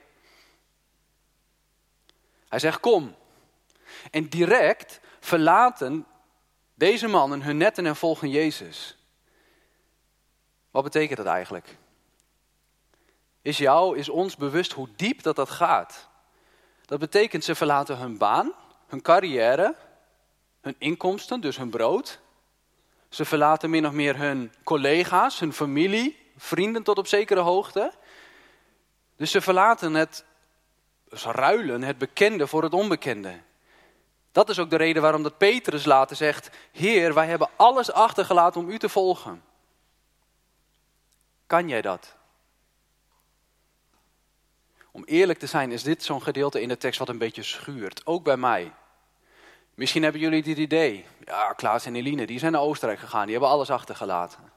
Hij 2.50 2.60
zegt, 2.60 2.80
kom. 2.80 3.16
En 4.12 4.30
direct 4.30 5.00
verlaten 5.20 6.06
deze 6.74 7.08
mannen 7.08 7.42
hun 7.42 7.58
netten 7.58 7.86
en 7.86 7.96
volgen 7.96 8.30
Jezus. 8.30 8.98
Wat 10.72 10.84
betekent 10.84 11.18
dat 11.18 11.28
eigenlijk? 11.28 11.78
Is 13.42 13.58
jou, 13.58 13.98
is 13.98 14.10
ons 14.10 14.36
bewust 14.36 14.72
hoe 14.72 14.90
diep 14.96 15.22
dat 15.22 15.36
dat 15.36 15.50
gaat? 15.50 16.08
Dat 16.86 17.00
betekent 17.00 17.44
ze 17.44 17.56
verlaten 17.56 17.98
hun 17.98 18.18
baan, 18.18 18.54
hun 18.94 19.02
carrière, 19.02 19.76
hun 20.62 20.76
inkomsten, 20.78 21.42
dus 21.42 21.58
hun 21.58 21.70
brood. 21.70 22.20
Ze 23.10 23.26
verlaten 23.26 23.70
min 23.70 23.88
of 23.88 23.92
meer 23.92 24.18
hun 24.18 24.54
collega's, 24.64 25.40
hun 25.40 25.54
familie, 25.54 26.32
vrienden 26.38 26.84
tot 26.84 26.98
op 26.98 27.08
zekere 27.08 27.40
hoogte. 27.40 27.94
Dus 29.16 29.32
ze 29.32 29.42
verlaten 29.42 29.94
het, 29.94 30.26
ruilen 31.10 31.84
het 31.84 31.98
bekende 31.98 32.48
voor 32.48 32.64
het 32.64 32.74
onbekende. 32.74 33.40
Dat 34.32 34.50
is 34.50 34.60
ook 34.60 34.70
de 34.70 34.76
reden 34.76 35.02
waarom 35.02 35.24
dat 35.24 35.38
Petrus 35.38 35.86
later 35.86 36.16
zegt, 36.16 36.50
Heer, 36.72 37.14
wij 37.14 37.28
hebben 37.28 37.50
alles 37.56 37.92
achtergelaten 37.92 38.62
om 38.62 38.70
u 38.70 38.80
te 38.80 38.90
volgen. 38.90 39.44
Kan 41.48 41.68
jij 41.68 41.82
dat? 41.82 42.16
Om 44.92 45.04
eerlijk 45.04 45.40
te 45.40 45.48
zijn 45.48 45.72
is 45.72 45.84
dit 45.84 46.04
zo'n 46.04 46.22
gedeelte 46.22 46.62
in 46.62 46.68
de 46.68 46.78
tekst 46.78 47.00
wat 47.00 47.10
een 47.10 47.18
beetje 47.18 47.44
schuurt, 47.44 48.06
ook 48.06 48.24
bij 48.24 48.38
mij. 48.38 48.74
Misschien 49.76 50.04
hebben 50.04 50.22
jullie 50.22 50.44
dit 50.44 50.58
idee. 50.58 51.06
Ja, 51.26 51.54
Klaas 51.54 51.86
en 51.86 51.96
Eline, 51.96 52.26
die 52.26 52.40
zijn 52.40 52.52
naar 52.52 52.62
Oostenrijk 52.62 53.00
gegaan, 53.00 53.24
die 53.24 53.32
hebben 53.32 53.50
alles 53.50 53.70
achtergelaten. 53.70 54.52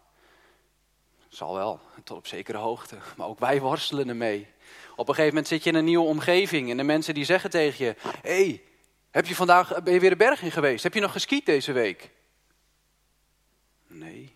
Zal 1.28 1.54
wel, 1.54 1.80
tot 2.04 2.16
op 2.16 2.26
zekere 2.26 2.58
hoogte. 2.58 2.96
Maar 3.16 3.26
ook 3.26 3.38
wij 3.38 3.60
worstelen 3.60 4.08
ermee. 4.08 4.46
Op 4.96 5.08
een 5.08 5.14
gegeven 5.14 5.34
moment 5.34 5.48
zit 5.48 5.64
je 5.64 5.70
in 5.70 5.76
een 5.76 5.84
nieuwe 5.84 6.06
omgeving 6.06 6.70
en 6.70 6.76
de 6.76 6.82
mensen 6.82 7.14
die 7.14 7.24
zeggen 7.24 7.50
tegen 7.50 7.84
je: 7.84 7.94
Hé, 8.22 8.44
hey, 8.44 8.62
heb 9.10 9.26
je 9.26 9.34
vandaag, 9.34 9.82
ben 9.82 9.92
je 9.92 10.00
weer 10.00 10.10
de 10.10 10.16
berg 10.16 10.42
in 10.42 10.50
geweest? 10.50 10.82
Heb 10.82 10.94
je 10.94 11.00
nog 11.00 11.12
geskiet 11.12 11.46
deze 11.46 11.72
week? 11.72 12.10
Nee. 13.86 14.34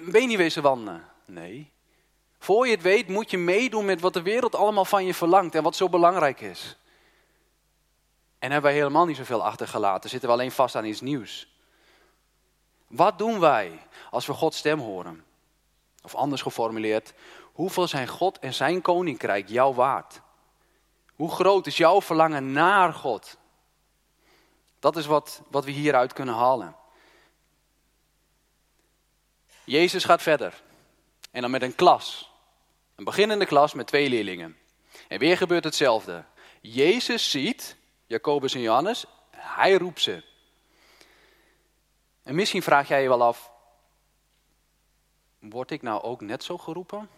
Ben 0.00 0.20
je 0.20 0.26
niet 0.26 0.36
wezen 0.36 0.62
wandelen? 0.62 1.04
Nee. 1.24 1.72
Voor 2.38 2.66
je 2.66 2.72
het 2.72 2.82
weet 2.82 3.08
moet 3.08 3.30
je 3.30 3.38
meedoen 3.38 3.84
met 3.84 4.00
wat 4.00 4.12
de 4.12 4.22
wereld 4.22 4.54
allemaal 4.54 4.84
van 4.84 5.04
je 5.06 5.14
verlangt 5.14 5.54
en 5.54 5.62
wat 5.62 5.76
zo 5.76 5.88
belangrijk 5.88 6.40
is. 6.40 6.76
En 8.44 8.50
hebben 8.50 8.70
wij 8.70 8.80
helemaal 8.80 9.06
niet 9.06 9.16
zoveel 9.16 9.44
achtergelaten, 9.44 10.10
zitten 10.10 10.28
we 10.28 10.34
alleen 10.34 10.52
vast 10.52 10.74
aan 10.74 10.84
iets 10.84 11.00
nieuws. 11.00 11.48
Wat 12.86 13.18
doen 13.18 13.40
wij 13.40 13.86
als 14.10 14.26
we 14.26 14.32
Gods 14.32 14.58
stem 14.58 14.78
horen? 14.78 15.24
Of 16.02 16.14
anders 16.14 16.42
geformuleerd, 16.42 17.14
hoeveel 17.52 17.86
zijn 17.86 18.08
God 18.08 18.38
en 18.38 18.54
zijn 18.54 18.80
koninkrijk 18.80 19.48
jou 19.48 19.74
waard? 19.74 20.20
Hoe 21.14 21.30
groot 21.30 21.66
is 21.66 21.76
jouw 21.76 22.02
verlangen 22.02 22.52
naar 22.52 22.92
God? 22.92 23.36
Dat 24.78 24.96
is 24.96 25.06
wat, 25.06 25.42
wat 25.50 25.64
we 25.64 25.70
hieruit 25.70 26.12
kunnen 26.12 26.34
halen. 26.34 26.76
Jezus 29.64 30.04
gaat 30.04 30.22
verder. 30.22 30.62
En 31.30 31.40
dan 31.40 31.50
met 31.50 31.62
een 31.62 31.74
klas. 31.74 32.30
Een 32.94 33.04
beginnende 33.04 33.46
klas 33.46 33.74
met 33.74 33.86
twee 33.86 34.08
leerlingen. 34.08 34.56
En 35.08 35.18
weer 35.18 35.36
gebeurt 35.36 35.64
hetzelfde. 35.64 36.24
Jezus 36.60 37.30
ziet 37.30 37.76
Jacobus 38.06 38.54
en 38.54 38.60
Johannes, 38.60 39.04
hij 39.30 39.74
roept 39.74 40.00
ze. 40.00 40.22
En 42.22 42.34
misschien 42.34 42.62
vraag 42.62 42.88
jij 42.88 43.02
je 43.02 43.08
wel 43.08 43.22
af, 43.22 43.50
word 45.38 45.70
ik 45.70 45.82
nou 45.82 46.02
ook 46.02 46.20
net 46.20 46.44
zo 46.44 46.58
geroepen? 46.58 47.08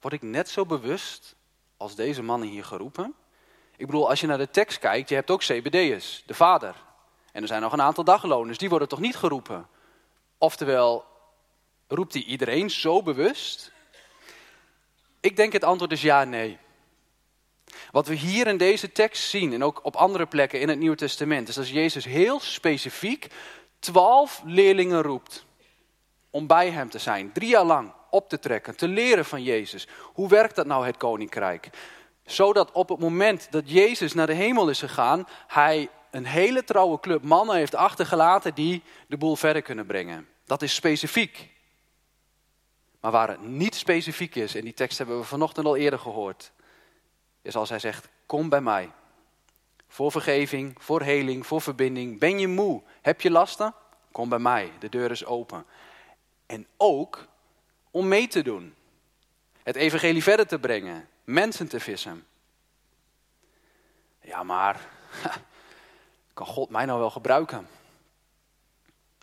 Word 0.00 0.14
ik 0.14 0.22
net 0.22 0.48
zo 0.48 0.66
bewust 0.66 1.34
als 1.76 1.94
deze 1.94 2.22
mannen 2.22 2.48
hier 2.48 2.64
geroepen? 2.64 3.14
Ik 3.76 3.86
bedoel, 3.86 4.08
als 4.08 4.20
je 4.20 4.26
naar 4.26 4.38
de 4.38 4.50
tekst 4.50 4.78
kijkt, 4.78 5.08
je 5.08 5.14
hebt 5.14 5.30
ook 5.30 5.40
CBD'ers, 5.40 6.22
de 6.26 6.34
vader. 6.34 6.74
En 7.32 7.42
er 7.42 7.48
zijn 7.48 7.62
nog 7.62 7.72
een 7.72 7.82
aantal 7.82 8.04
dagloners, 8.04 8.58
die 8.58 8.68
worden 8.68 8.88
toch 8.88 9.00
niet 9.00 9.16
geroepen? 9.16 9.68
Oftewel, 10.38 11.04
roept 11.88 12.12
hij 12.12 12.22
iedereen 12.22 12.70
zo 12.70 13.02
bewust? 13.02 13.72
Ik 15.20 15.36
denk 15.36 15.52
het 15.52 15.64
antwoord 15.64 15.92
is 15.92 16.02
ja, 16.02 16.24
nee. 16.24 16.58
Wat 17.90 18.06
we 18.06 18.14
hier 18.14 18.46
in 18.46 18.56
deze 18.56 18.92
tekst 18.92 19.28
zien 19.28 19.52
en 19.52 19.64
ook 19.64 19.80
op 19.82 19.96
andere 19.96 20.26
plekken 20.26 20.60
in 20.60 20.68
het 20.68 20.78
Nieuwe 20.78 20.96
Testament, 20.96 21.48
is 21.48 21.54
dat 21.54 21.68
Jezus 21.68 22.04
heel 22.04 22.40
specifiek 22.40 23.26
twaalf 23.78 24.42
leerlingen 24.44 25.02
roept 25.02 25.46
om 26.30 26.46
bij 26.46 26.70
hem 26.70 26.90
te 26.90 26.98
zijn, 26.98 27.32
drie 27.32 27.48
jaar 27.48 27.64
lang 27.64 27.92
op 28.10 28.28
te 28.28 28.38
trekken, 28.38 28.76
te 28.76 28.88
leren 28.88 29.24
van 29.24 29.42
Jezus. 29.42 29.88
Hoe 30.02 30.28
werkt 30.28 30.54
dat 30.56 30.66
nou, 30.66 30.86
het 30.86 30.96
koninkrijk? 30.96 31.70
Zodat 32.24 32.72
op 32.72 32.88
het 32.88 32.98
moment 32.98 33.46
dat 33.50 33.70
Jezus 33.70 34.14
naar 34.14 34.26
de 34.26 34.34
hemel 34.34 34.68
is 34.68 34.78
gegaan, 34.78 35.26
hij 35.46 35.88
een 36.10 36.26
hele 36.26 36.64
trouwe 36.64 37.00
club 37.00 37.22
mannen 37.22 37.56
heeft 37.56 37.74
achtergelaten 37.74 38.54
die 38.54 38.82
de 39.06 39.16
boel 39.16 39.36
verder 39.36 39.62
kunnen 39.62 39.86
brengen. 39.86 40.28
Dat 40.44 40.62
is 40.62 40.74
specifiek. 40.74 41.48
Maar 43.00 43.10
waar 43.10 43.28
het 43.28 43.42
niet 43.42 43.74
specifiek 43.74 44.34
is, 44.34 44.54
en 44.54 44.64
die 44.64 44.74
tekst 44.74 44.98
hebben 44.98 45.18
we 45.18 45.24
vanochtend 45.24 45.66
al 45.66 45.76
eerder 45.76 45.98
gehoord, 45.98 46.52
is 47.48 47.56
als 47.56 47.68
hij 47.68 47.78
zegt, 47.78 48.08
kom 48.26 48.48
bij 48.48 48.60
mij. 48.60 48.90
Voor 49.88 50.10
vergeving, 50.10 50.74
voor 50.78 51.02
heling, 51.02 51.46
voor 51.46 51.60
verbinding. 51.60 52.18
Ben 52.18 52.38
je 52.38 52.48
moe? 52.48 52.82
Heb 53.02 53.20
je 53.20 53.30
lasten? 53.30 53.74
Kom 54.12 54.28
bij 54.28 54.38
mij, 54.38 54.72
de 54.78 54.88
deur 54.88 55.10
is 55.10 55.24
open. 55.24 55.64
En 56.46 56.66
ook 56.76 57.26
om 57.90 58.08
mee 58.08 58.28
te 58.28 58.42
doen. 58.42 58.74
Het 59.62 59.76
evangelie 59.76 60.22
verder 60.22 60.46
te 60.46 60.58
brengen. 60.58 61.08
Mensen 61.24 61.68
te 61.68 61.80
vissen. 61.80 62.26
Ja, 64.20 64.42
maar 64.42 64.88
kan 66.34 66.46
God 66.46 66.70
mij 66.70 66.84
nou 66.84 66.98
wel 66.98 67.10
gebruiken? 67.10 67.68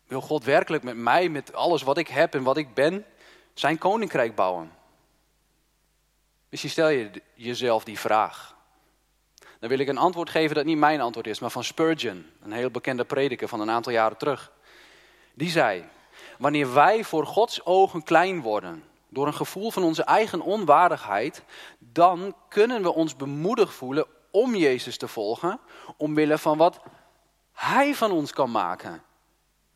Wil 0.08 0.22
God 0.22 0.44
werkelijk 0.44 0.84
met 0.84 0.98
mij, 0.98 1.30
met 1.30 1.54
alles 1.54 1.82
wat 1.82 1.98
ik 1.98 2.08
heb 2.08 2.34
en 2.34 2.44
wat 2.44 2.58
ik 2.58 2.74
ben, 2.74 3.06
zijn 3.54 3.78
koninkrijk 3.78 4.36
bouwen? 4.36 4.72
Misschien 6.56 6.74
stel 6.74 6.90
je 6.90 7.22
jezelf 7.34 7.84
die 7.84 8.00
vraag. 8.00 8.56
Dan 9.60 9.70
wil 9.70 9.80
ik 9.80 9.88
een 9.88 9.98
antwoord 9.98 10.30
geven 10.30 10.56
dat 10.56 10.66
niet 10.66 10.78
mijn 10.78 11.02
antwoord 11.02 11.28
is, 11.28 11.40
maar 11.40 11.50
van 11.50 11.64
Spurgeon, 11.64 12.26
een 12.42 12.52
heel 12.52 12.70
bekende 12.70 13.06
prediker 13.06 13.48
van 13.48 13.60
een 13.60 13.70
aantal 13.70 13.92
jaren 13.92 14.18
terug. 14.18 14.52
Die 15.34 15.50
zei, 15.50 15.86
wanneer 16.38 16.74
wij 16.74 17.04
voor 17.04 17.26
Gods 17.26 17.66
ogen 17.66 18.04
klein 18.04 18.42
worden, 18.42 18.84
door 19.10 19.28
een 19.28 19.34
gevoel 19.34 19.72
van 19.72 19.84
onze 19.84 20.04
eigen 20.04 20.42
onwaardigheid, 20.42 21.44
dan 21.80 22.36
kunnen 22.50 22.82
we 22.82 22.94
ons 22.94 23.16
bemoedigd 23.16 23.74
voelen 23.74 24.06
om 24.32 24.56
Jezus 24.56 24.98
te 24.98 25.08
volgen, 25.08 25.60
omwille 25.98 26.38
van 26.38 26.58
wat 26.58 26.80
Hij 27.54 27.96
van 27.96 28.12
ons 28.12 28.32
kan 28.32 28.52
maken. 28.52 29.04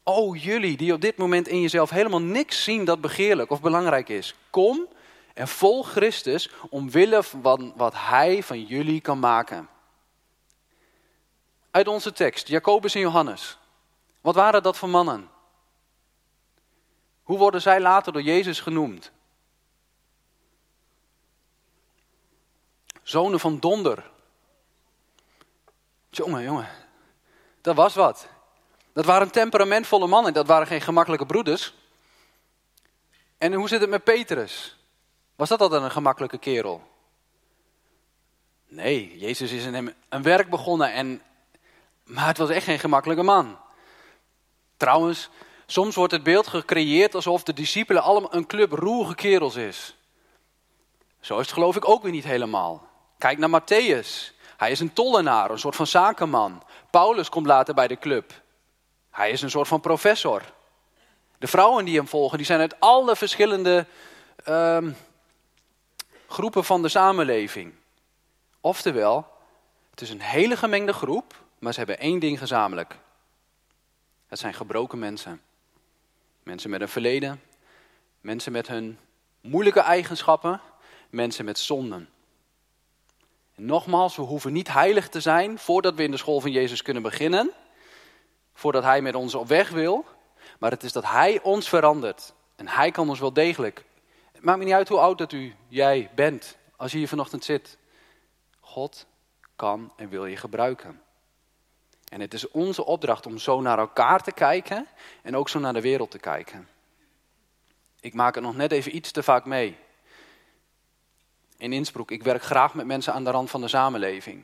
O 0.04 0.36
jullie 0.36 0.78
die 0.78 0.94
op 0.94 1.02
dit 1.02 1.18
moment 1.18 1.48
in 1.48 1.62
jezelf 1.62 1.90
helemaal 1.90 2.22
niks 2.22 2.64
zien 2.64 2.86
dat 2.86 3.02
begeerlijk 3.02 3.52
of 3.52 3.62
belangrijk 3.62 4.10
is, 4.10 4.36
kom 4.50 4.88
en 5.40 5.48
volg 5.48 5.92
Christus 5.92 6.50
omwille 6.70 7.24
van 7.24 7.74
wat 7.76 7.94
Hij 7.94 8.44
van 8.44 8.64
jullie 8.64 9.02
kan 9.02 9.20
maken. 9.20 9.70
Uit 11.72 11.88
onze 11.88 12.12
tekst, 12.12 12.48
Jacobus 12.48 12.96
en 12.96 13.02
Johannes. 13.02 13.58
Wat 14.22 14.36
waren 14.36 14.64
dat 14.64 14.78
voor 14.78 14.90
mannen? 14.90 15.30
Hoe 17.24 17.38
worden 17.38 17.62
zij 17.62 17.82
later 17.82 18.14
door 18.14 18.22
Jezus 18.22 18.60
genoemd? 18.60 19.12
Zonen 23.04 23.40
van 23.40 23.60
donder. 23.60 24.12
Jongen, 26.10 26.44
jongen, 26.44 26.70
dat 27.62 27.76
was 27.76 27.96
wat. 27.96 28.28
Dat 28.94 29.06
waren 29.06 29.32
temperamentvolle 29.32 30.08
mannen, 30.08 30.34
dat 30.34 30.48
waren 30.48 30.68
geen 30.68 30.82
gemakkelijke 30.82 31.26
broeders. 31.26 31.74
En 33.38 33.54
hoe 33.54 33.68
zit 33.68 33.82
het 33.82 33.90
met 33.90 34.04
Petrus? 34.04 34.79
Was 35.40 35.50
dat 35.50 35.62
altijd 35.62 35.82
een 35.82 35.92
gemakkelijke 35.92 36.38
kerel? 36.38 36.82
Nee, 38.68 39.18
Jezus 39.18 39.52
is 39.52 39.66
in 39.66 39.74
hem 39.74 39.94
een 40.10 40.22
werk 40.22 40.50
begonnen, 40.50 40.94
en, 40.94 41.22
maar 42.04 42.28
het 42.28 42.38
was 42.38 42.50
echt 42.50 42.64
geen 42.64 42.80
gemakkelijke 42.80 43.24
man. 43.24 43.58
Trouwens, 44.78 45.30
soms 45.66 45.96
wordt 45.96 46.14
het 46.14 46.24
beeld 46.24 46.48
gecreëerd 46.48 47.16
alsof 47.16 47.44
de 47.44 47.54
discipelen 47.54 48.04
allemaal 48.04 48.36
een 48.36 48.46
club 48.46 48.72
roerige 48.72 49.16
kerels 49.16 49.56
is. 49.56 49.96
Zo 51.20 51.34
is 51.34 51.46
het 51.46 51.54
geloof 51.54 51.76
ik 51.76 51.90
ook 51.90 52.04
weer 52.04 52.12
niet 52.12 52.24
helemaal. 52.24 52.88
Kijk 53.18 53.38
naar 53.38 53.62
Matthäus. 53.62 54.36
Hij 54.58 54.72
is 54.72 54.80
een 54.80 54.94
tollenaar, 54.94 55.52
een 55.52 55.60
soort 55.60 55.76
van 55.76 55.88
zakenman. 55.88 56.64
Paulus 56.90 57.30
komt 57.30 57.46
later 57.46 57.74
bij 57.74 57.88
de 57.88 58.00
club. 58.00 58.42
Hij 59.12 59.32
is 59.32 59.42
een 59.42 59.50
soort 59.50 59.68
van 59.68 59.82
professor. 59.82 60.42
De 61.38 61.48
vrouwen 61.48 61.86
die 61.86 61.98
hem 61.98 62.08
volgen, 62.08 62.38
die 62.38 62.46
zijn 62.46 62.60
uit 62.60 62.80
alle 62.80 63.16
verschillende 63.16 63.86
um, 64.48 64.96
groepen 66.30 66.64
van 66.64 66.82
de 66.82 66.90
samenleving. 66.90 67.74
Oftewel, 68.62 69.28
het 69.92 70.02
is 70.02 70.10
een 70.10 70.22
hele 70.22 70.58
gemengde 70.58 70.94
groep, 70.94 71.44
maar 71.60 71.74
ze 71.74 71.80
hebben 71.80 72.00
één 72.00 72.20
ding 72.20 72.38
gezamenlijk. 72.40 72.98
Het 74.28 74.40
zijn 74.40 74.54
gebroken 74.54 75.00
mensen. 75.00 75.42
Mensen 76.44 76.70
met 76.70 76.82
een 76.82 76.90
verleden, 76.90 77.42
mensen 78.22 78.52
met 78.52 78.68
hun 78.68 79.00
moeilijke 79.42 79.80
eigenschappen, 79.80 80.62
mensen 81.10 81.46
met 81.46 81.60
zonden. 81.60 82.10
En 83.56 83.66
nogmaals, 83.66 84.16
we 84.16 84.22
hoeven 84.22 84.54
niet 84.54 84.74
heilig 84.74 85.10
te 85.10 85.22
zijn 85.22 85.60
voordat 85.60 85.96
we 85.96 86.04
in 86.04 86.12
de 86.12 86.18
school 86.18 86.42
van 86.42 86.52
Jezus 86.52 86.82
kunnen 86.82 87.04
beginnen, 87.04 87.52
voordat 88.54 88.84
Hij 88.84 89.02
met 89.02 89.16
ons 89.16 89.36
op 89.36 89.48
weg 89.48 89.70
wil, 89.70 90.06
maar 90.60 90.72
het 90.72 90.84
is 90.84 90.92
dat 90.92 91.06
Hij 91.06 91.42
ons 91.42 91.70
verandert. 91.70 92.34
En 92.56 92.68
Hij 92.68 92.92
kan 92.92 93.10
ons 93.10 93.20
wel 93.20 93.34
degelijk 93.34 93.86
maakt 94.42 94.58
me 94.58 94.64
niet 94.64 94.74
uit 94.74 94.90
hoe 94.90 95.00
oud 95.00 95.18
dat 95.18 95.32
u, 95.32 95.56
jij 95.68 96.10
bent, 96.16 96.58
als 96.76 96.92
je 96.92 96.98
hier 96.98 97.08
vanochtend 97.08 97.44
zit. 97.44 97.78
God 98.60 99.06
kan 99.56 99.92
en 99.96 100.10
wil 100.10 100.26
je 100.26 100.38
gebruiken. 100.38 101.02
En 102.10 102.22
het 102.22 102.34
is 102.34 102.52
onze 102.52 102.86
opdracht 102.86 103.26
om 103.26 103.38
zo 103.38 103.62
naar 103.62 103.80
elkaar 103.80 104.24
te 104.24 104.32
kijken 104.32 104.88
en 105.22 105.36
ook 105.36 105.50
zo 105.50 105.60
naar 105.60 105.74
de 105.74 105.82
wereld 105.82 106.12
te 106.12 106.20
kijken. 106.20 106.68
Ik 108.00 108.14
maak 108.14 108.36
het 108.36 108.44
nog 108.44 108.56
net 108.56 108.72
even 108.72 108.96
iets 108.96 109.12
te 109.12 109.24
vaak 109.24 109.46
mee. 109.46 109.78
In 111.58 111.74
Innsbruck, 111.74 112.12
ik 112.12 112.24
werk 112.24 112.44
graag 112.44 112.74
met 112.74 112.86
mensen 112.86 113.14
aan 113.14 113.24
de 113.24 113.32
rand 113.32 113.50
van 113.50 113.62
de 113.62 113.68
samenleving. 113.68 114.44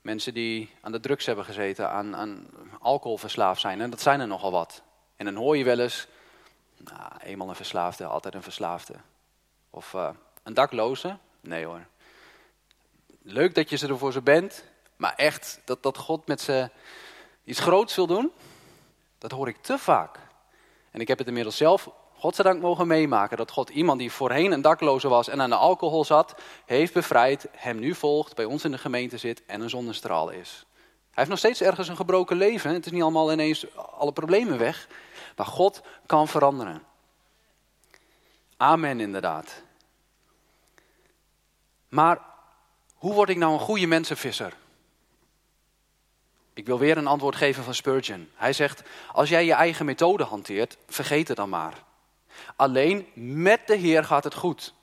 Mensen 0.00 0.34
die 0.34 0.70
aan 0.80 0.92
de 0.92 1.00
drugs 1.00 1.26
hebben 1.26 1.44
gezeten, 1.44 1.90
aan, 1.90 2.16
aan 2.16 2.46
alcoholverslaafd 2.80 3.60
zijn. 3.60 3.80
En 3.80 3.90
dat 3.90 4.00
zijn 4.00 4.20
er 4.20 4.26
nogal 4.26 4.50
wat. 4.50 4.82
En 5.16 5.24
dan 5.24 5.34
hoor 5.34 5.56
je 5.56 5.64
wel 5.64 5.78
eens, 5.78 6.06
nou, 6.76 7.12
eenmaal 7.22 7.48
een 7.48 7.54
verslaafde, 7.54 8.06
altijd 8.06 8.34
een 8.34 8.42
verslaafde. 8.42 8.94
Of 9.78 9.92
uh, 9.92 10.08
een 10.42 10.54
dakloze? 10.54 11.16
Nee 11.40 11.64
hoor. 11.64 11.86
Leuk 13.22 13.54
dat 13.54 13.70
je 13.70 13.76
ze 13.76 13.88
er 13.88 13.98
voor 13.98 14.12
ze 14.12 14.22
bent, 14.22 14.64
maar 14.96 15.14
echt 15.16 15.60
dat, 15.64 15.82
dat 15.82 15.96
God 15.96 16.26
met 16.26 16.40
ze 16.40 16.70
iets 17.44 17.60
groots 17.60 17.96
wil 17.96 18.06
doen, 18.06 18.32
dat 19.18 19.30
hoor 19.30 19.48
ik 19.48 19.56
te 19.56 19.78
vaak. 19.78 20.18
En 20.90 21.00
ik 21.00 21.08
heb 21.08 21.18
het 21.18 21.26
inmiddels 21.26 21.56
zelf, 21.56 21.90
godzijdank, 22.14 22.60
mogen 22.60 22.86
meemaken. 22.86 23.36
Dat 23.36 23.50
God 23.50 23.68
iemand 23.68 23.98
die 23.98 24.12
voorheen 24.12 24.52
een 24.52 24.62
dakloze 24.62 25.08
was 25.08 25.28
en 25.28 25.40
aan 25.40 25.50
de 25.50 25.56
alcohol 25.56 26.04
zat, 26.04 26.34
heeft 26.66 26.92
bevrijd, 26.92 27.48
hem 27.52 27.78
nu 27.78 27.94
volgt, 27.94 28.34
bij 28.34 28.44
ons 28.44 28.64
in 28.64 28.70
de 28.70 28.78
gemeente 28.78 29.18
zit 29.18 29.44
en 29.46 29.60
een 29.60 29.70
zonnestraal 29.70 30.30
is. 30.30 30.66
Hij 30.84 31.26
heeft 31.26 31.28
nog 31.28 31.38
steeds 31.38 31.60
ergens 31.60 31.88
een 31.88 31.96
gebroken 31.96 32.36
leven. 32.36 32.74
Het 32.74 32.86
is 32.86 32.92
niet 32.92 33.02
allemaal 33.02 33.32
ineens 33.32 33.76
alle 33.76 34.12
problemen 34.12 34.58
weg. 34.58 34.88
Maar 35.36 35.46
God 35.46 35.82
kan 36.06 36.28
veranderen. 36.28 36.82
Amen, 38.56 39.00
inderdaad. 39.00 39.66
Maar 41.88 42.20
hoe 42.94 43.14
word 43.14 43.28
ik 43.28 43.36
nou 43.36 43.52
een 43.52 43.58
goede 43.58 43.86
mensenvisser? 43.86 44.52
Ik 46.54 46.66
wil 46.66 46.78
weer 46.78 46.96
een 46.96 47.06
antwoord 47.06 47.36
geven 47.36 47.64
van 47.64 47.74
Spurgeon. 47.74 48.28
Hij 48.34 48.52
zegt: 48.52 48.82
Als 49.12 49.28
jij 49.28 49.44
je 49.44 49.52
eigen 49.52 49.86
methode 49.86 50.24
hanteert, 50.24 50.76
vergeet 50.86 51.28
het 51.28 51.36
dan 51.36 51.48
maar. 51.48 51.84
Alleen 52.56 53.06
met 53.14 53.66
de 53.66 53.76
Heer 53.76 54.04
gaat 54.04 54.24
het 54.24 54.34
goed. 54.34 54.74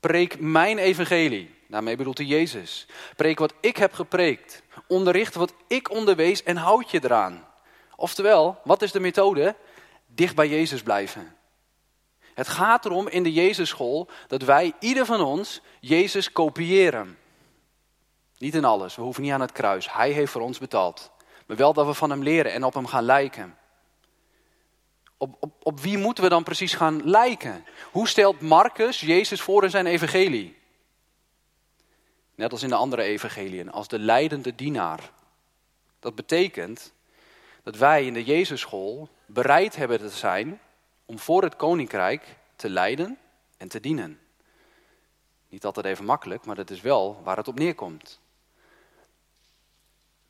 Preek 0.00 0.40
mijn 0.40 0.78
evangelie. 0.78 1.54
Daarmee 1.68 1.96
bedoelt 1.96 2.18
hij 2.18 2.26
Jezus. 2.26 2.86
Preek 3.16 3.38
wat 3.38 3.54
ik 3.60 3.76
heb 3.76 3.92
gepreekt. 3.92 4.62
Onderricht 4.86 5.34
wat 5.34 5.54
ik 5.66 5.90
onderwees 5.90 6.42
en 6.42 6.56
houd 6.56 6.90
je 6.90 7.04
eraan. 7.04 7.48
Oftewel, 7.96 8.60
wat 8.64 8.82
is 8.82 8.92
de 8.92 9.00
methode? 9.00 9.56
Dicht 10.06 10.34
bij 10.34 10.48
Jezus 10.48 10.82
blijven. 10.82 11.36
Het 12.34 12.48
gaat 12.48 12.84
erom 12.84 13.08
in 13.08 13.22
de 13.22 13.32
Jezusschool 13.32 14.08
dat 14.26 14.42
wij, 14.42 14.72
ieder 14.78 15.06
van 15.06 15.20
ons, 15.20 15.60
Jezus 15.80 16.32
kopiëren. 16.32 17.18
Niet 18.38 18.54
in 18.54 18.64
alles, 18.64 18.96
we 18.96 19.02
hoeven 19.02 19.22
niet 19.22 19.32
aan 19.32 19.40
het 19.40 19.52
kruis. 19.52 19.92
Hij 19.92 20.10
heeft 20.10 20.32
voor 20.32 20.42
ons 20.42 20.58
betaald. 20.58 21.10
Maar 21.46 21.56
wel 21.56 21.72
dat 21.72 21.86
we 21.86 21.94
van 21.94 22.10
hem 22.10 22.22
leren 22.22 22.52
en 22.52 22.64
op 22.64 22.74
hem 22.74 22.86
gaan 22.86 23.04
lijken. 23.04 23.56
Op, 25.16 25.36
op, 25.40 25.52
op 25.62 25.80
wie 25.80 25.98
moeten 25.98 26.24
we 26.24 26.30
dan 26.30 26.42
precies 26.42 26.74
gaan 26.74 27.10
lijken? 27.10 27.64
Hoe 27.92 28.08
stelt 28.08 28.40
Marcus 28.40 29.00
Jezus 29.00 29.40
voor 29.40 29.64
in 29.64 29.70
zijn 29.70 29.86
evangelie? 29.86 30.56
Net 32.34 32.52
als 32.52 32.62
in 32.62 32.68
de 32.68 32.74
andere 32.74 33.02
evangeliën, 33.02 33.70
als 33.70 33.88
de 33.88 33.98
leidende 33.98 34.54
dienaar. 34.54 35.10
Dat 36.00 36.14
betekent 36.14 36.92
dat 37.62 37.76
wij 37.76 38.06
in 38.06 38.14
de 38.14 38.24
Jezusschool 38.24 39.08
bereid 39.26 39.76
hebben 39.76 39.98
te 39.98 40.08
zijn 40.08 40.60
om 41.06 41.18
voor 41.18 41.42
het 41.42 41.56
koninkrijk 41.56 42.36
te 42.56 42.70
lijden 42.70 43.18
en 43.56 43.68
te 43.68 43.80
dienen. 43.80 44.20
Niet 45.48 45.64
altijd 45.64 45.86
even 45.86 46.04
makkelijk, 46.04 46.44
maar 46.44 46.56
dat 46.56 46.70
is 46.70 46.80
wel 46.80 47.20
waar 47.22 47.36
het 47.36 47.48
op 47.48 47.58
neerkomt. 47.58 48.20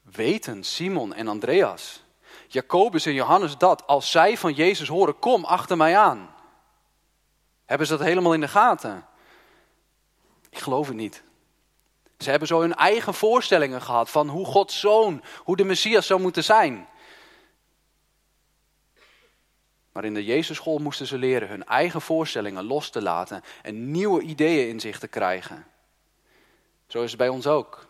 Weten 0.02 0.64
Simon 0.64 1.14
en 1.14 1.28
Andreas, 1.28 2.02
Jacobus 2.48 3.06
en 3.06 3.14
Johannes 3.14 3.56
dat 3.56 3.86
als 3.86 4.10
zij 4.10 4.38
van 4.38 4.52
Jezus 4.52 4.88
horen, 4.88 5.18
kom 5.18 5.44
achter 5.44 5.76
mij 5.76 5.96
aan. 5.96 6.34
Hebben 7.64 7.86
ze 7.86 7.96
dat 7.96 8.06
helemaal 8.06 8.34
in 8.34 8.40
de 8.40 8.48
gaten? 8.48 9.06
Ik 10.50 10.58
geloof 10.58 10.86
het 10.86 10.96
niet. 10.96 11.22
Ze 12.18 12.30
hebben 12.30 12.48
zo 12.48 12.60
hun 12.60 12.74
eigen 12.74 13.14
voorstellingen 13.14 13.82
gehad 13.82 14.10
van 14.10 14.28
hoe 14.28 14.46
Gods 14.46 14.80
zoon, 14.80 15.22
hoe 15.38 15.56
de 15.56 15.64
Messias 15.64 16.06
zou 16.06 16.20
moeten 16.20 16.44
zijn. 16.44 16.88
Maar 19.94 20.04
in 20.04 20.14
de 20.14 20.24
Jezusschool 20.24 20.78
moesten 20.78 21.06
ze 21.06 21.18
leren 21.18 21.48
hun 21.48 21.64
eigen 21.64 22.00
voorstellingen 22.00 22.64
los 22.64 22.90
te 22.90 23.02
laten 23.02 23.42
en 23.62 23.90
nieuwe 23.90 24.22
ideeën 24.22 24.68
in 24.68 24.80
zich 24.80 24.98
te 24.98 25.08
krijgen. 25.08 25.66
Zo 26.86 27.02
is 27.02 27.08
het 27.08 27.18
bij 27.18 27.28
ons 27.28 27.46
ook. 27.46 27.86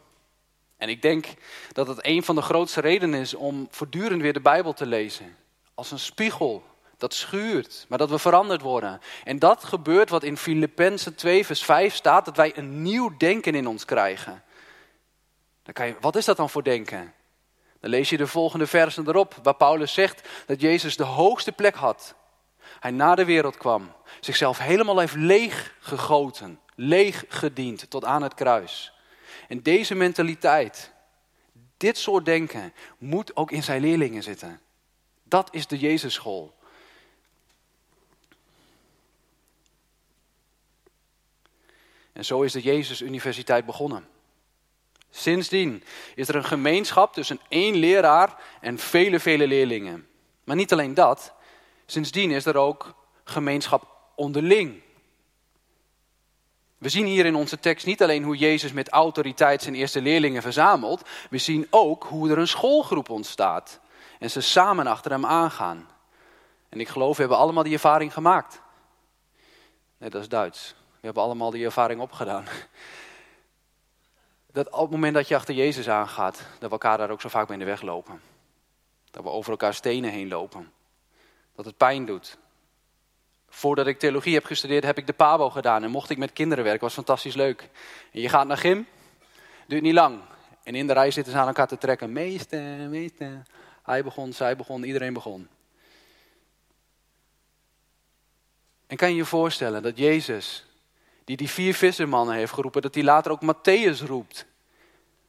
En 0.76 0.88
ik 0.88 1.02
denk 1.02 1.26
dat 1.73 1.87
het 1.87 1.99
een 2.00 2.23
van 2.23 2.34
de 2.34 2.42
grootste 2.42 2.80
redenen 2.80 3.20
is 3.20 3.34
om 3.34 3.66
voortdurend 3.70 4.23
weer 4.23 4.32
de 4.32 4.40
Bijbel 4.40 4.73
te 4.73 4.87
lezen. 4.87 5.37
Als 5.75 5.90
een 5.90 5.99
spiegel 5.99 6.62
dat 6.96 7.14
schuurt, 7.14 7.87
maar 7.88 7.99
dat 7.99 8.11
we 8.11 8.18
veranderd 8.18 8.61
worden. 8.61 9.00
En 9.25 9.38
dat 9.38 9.64
gebeurt 9.64 10.11
wat 10.11 10.23
in 10.23 10.37
Filippenzen 10.37 11.14
2 11.14 11.46
vers 11.46 11.64
5 11.64 11.94
staat, 11.94 12.25
dat 12.25 12.37
wij 12.37 12.56
een 12.56 12.82
nieuw 12.82 13.16
denken 13.16 13.54
in 13.54 13.66
ons 13.66 13.84
krijgen. 13.84 14.42
Dan 15.62 15.75
kan 15.75 15.87
je, 15.87 15.96
wat 16.00 16.16
is 16.16 16.25
dat 16.25 16.37
dan 16.37 16.50
voor 16.50 16.62
denken? 16.62 17.14
Dan 17.85 17.93
lees 17.93 18.11
je 18.11 18.17
de 18.17 18.26
volgende 18.26 18.67
versen 18.67 19.09
erop, 19.09 19.38
waar 19.43 19.55
Paulus 19.55 19.93
zegt 19.93 20.29
dat 20.47 20.61
Jezus 20.61 20.97
de 20.97 21.05
hoogste 21.05 21.53
plek 21.53 21.75
had. 21.75 22.14
Hij 22.81 22.91
naar 22.91 23.17
de 23.17 23.25
wereld 23.25 23.57
kwam, 23.57 23.93
zichzelf 24.21 24.59
helemaal 24.59 24.99
heeft 24.99 25.14
leeg 25.14 25.75
gegoten, 25.81 26.61
leeg 26.75 27.25
gediend 27.29 27.91
tot 27.91 28.05
aan 28.05 28.23
het 28.23 28.35
kruis. 28.35 28.93
En 29.49 29.62
deze 29.62 29.95
mentaliteit, 29.95 30.93
dit 31.76 31.99
soort 31.99 32.25
denken, 32.25 32.73
moet 32.99 33.37
ook 33.37 33.50
in 33.50 33.62
zijn 33.62 33.81
leerlingen 33.81 34.23
zitten. 34.23 34.61
Dat 35.23 35.49
is 35.55 35.67
de 35.67 35.79
Jezusschool. 35.79 36.55
En 42.12 42.25
zo 42.25 42.43
is 42.43 42.53
de 42.53 42.62
Jezus 42.62 43.00
Universiteit 43.00 43.67
begonnen. 43.67 44.13
Sindsdien 45.16 45.85
is 46.14 46.28
er 46.28 46.35
een 46.35 46.44
gemeenschap 46.44 47.12
tussen 47.12 47.40
één 47.49 47.75
leraar 47.75 48.37
en 48.61 48.78
vele, 48.78 49.21
vele 49.21 49.47
leerlingen. 49.47 50.06
Maar 50.44 50.56
niet 50.56 50.73
alleen 50.73 50.94
dat, 50.94 51.33
sindsdien 51.87 52.30
is 52.30 52.47
er 52.47 52.56
ook 52.56 52.94
gemeenschap 53.25 53.87
onderling. 54.14 54.83
We 56.78 56.88
zien 56.88 57.06
hier 57.06 57.26
in 57.26 57.35
onze 57.35 57.61
tekst 57.61 57.87
niet 57.87 58.02
alleen 58.02 58.23
hoe 58.23 58.37
Jezus 58.37 58.73
met 58.73 58.88
autoriteit 58.88 59.62
zijn 59.62 59.75
eerste 59.75 60.02
leerlingen 60.02 60.42
verzamelt, 60.42 61.09
we 61.30 61.39
zien 61.39 61.67
ook 61.71 62.04
hoe 62.04 62.30
er 62.30 62.39
een 62.39 62.49
schoolgroep 62.49 63.08
ontstaat 63.08 63.80
en 64.19 64.30
ze 64.30 64.41
samen 64.41 64.86
achter 64.86 65.10
hem 65.10 65.26
aangaan. 65.26 65.89
En 66.69 66.80
ik 66.80 66.89
geloof, 66.89 67.15
we 67.17 67.21
hebben 67.21 67.39
allemaal 67.39 67.62
die 67.62 67.73
ervaring 67.73 68.12
gemaakt. 68.12 68.60
Nee, 69.99 70.10
dat 70.10 70.23
is 70.23 70.28
Duits. 70.28 70.75
We 70.91 71.06
hebben 71.06 71.23
allemaal 71.23 71.50
die 71.50 71.65
ervaring 71.65 72.00
opgedaan. 72.00 72.45
Dat 74.54 74.71
op 74.71 74.80
het 74.80 74.90
moment 74.90 75.14
dat 75.14 75.28
je 75.28 75.34
achter 75.34 75.54
Jezus 75.54 75.88
aangaat, 75.88 76.36
dat 76.36 76.60
we 76.60 76.69
elkaar 76.69 76.99
daar 76.99 77.10
ook 77.10 77.21
zo 77.21 77.28
vaak 77.28 77.49
mee 77.49 77.58
in 77.58 77.64
de 77.64 77.71
weg 77.71 77.82
lopen. 77.82 78.21
Dat 79.10 79.23
we 79.23 79.28
over 79.28 79.50
elkaar 79.50 79.75
stenen 79.75 80.10
heen 80.10 80.28
lopen. 80.28 80.73
Dat 81.54 81.64
het 81.64 81.76
pijn 81.76 82.06
doet. 82.06 82.38
Voordat 83.49 83.86
ik 83.86 83.99
theologie 83.99 84.34
heb 84.34 84.45
gestudeerd, 84.45 84.84
heb 84.84 84.99
ik 84.99 85.06
de 85.06 85.12
PABO 85.12 85.50
gedaan 85.50 85.82
en 85.82 85.90
mocht 85.90 86.10
ik 86.10 86.19
met 86.19 86.32
kinderen 86.32 86.64
werken. 86.64 86.82
was 86.82 86.95
fantastisch 86.95 87.34
leuk. 87.34 87.71
En 88.12 88.21
je 88.21 88.28
gaat 88.28 88.47
naar 88.47 88.56
gym, 88.56 88.86
duurt 89.67 89.82
niet 89.82 89.95
lang. 89.95 90.21
En 90.62 90.75
in 90.75 90.86
de 90.86 90.93
rij 90.93 91.10
zitten 91.10 91.32
ze 91.32 91.38
aan 91.38 91.47
elkaar 91.47 91.69
te 91.69 91.78
trekken. 91.78 92.12
Meester, 92.12 92.88
meester. 92.88 93.43
Hij 93.82 94.04
begon, 94.04 94.32
zij 94.32 94.56
begon, 94.56 94.84
iedereen 94.84 95.12
begon. 95.12 95.49
En 98.86 98.97
kan 98.97 99.10
je 99.10 99.17
je 99.17 99.25
voorstellen 99.25 99.82
dat 99.82 99.99
Jezus 99.99 100.67
die 101.25 101.37
die 101.37 101.50
vier 101.50 101.75
vissermannen 101.75 102.34
heeft 102.34 102.52
geroepen, 102.52 102.82
dat 102.82 102.95
hij 102.95 103.04
later 103.04 103.32
ook 103.32 103.43
Matthäus 103.43 104.06
roept. 104.06 104.47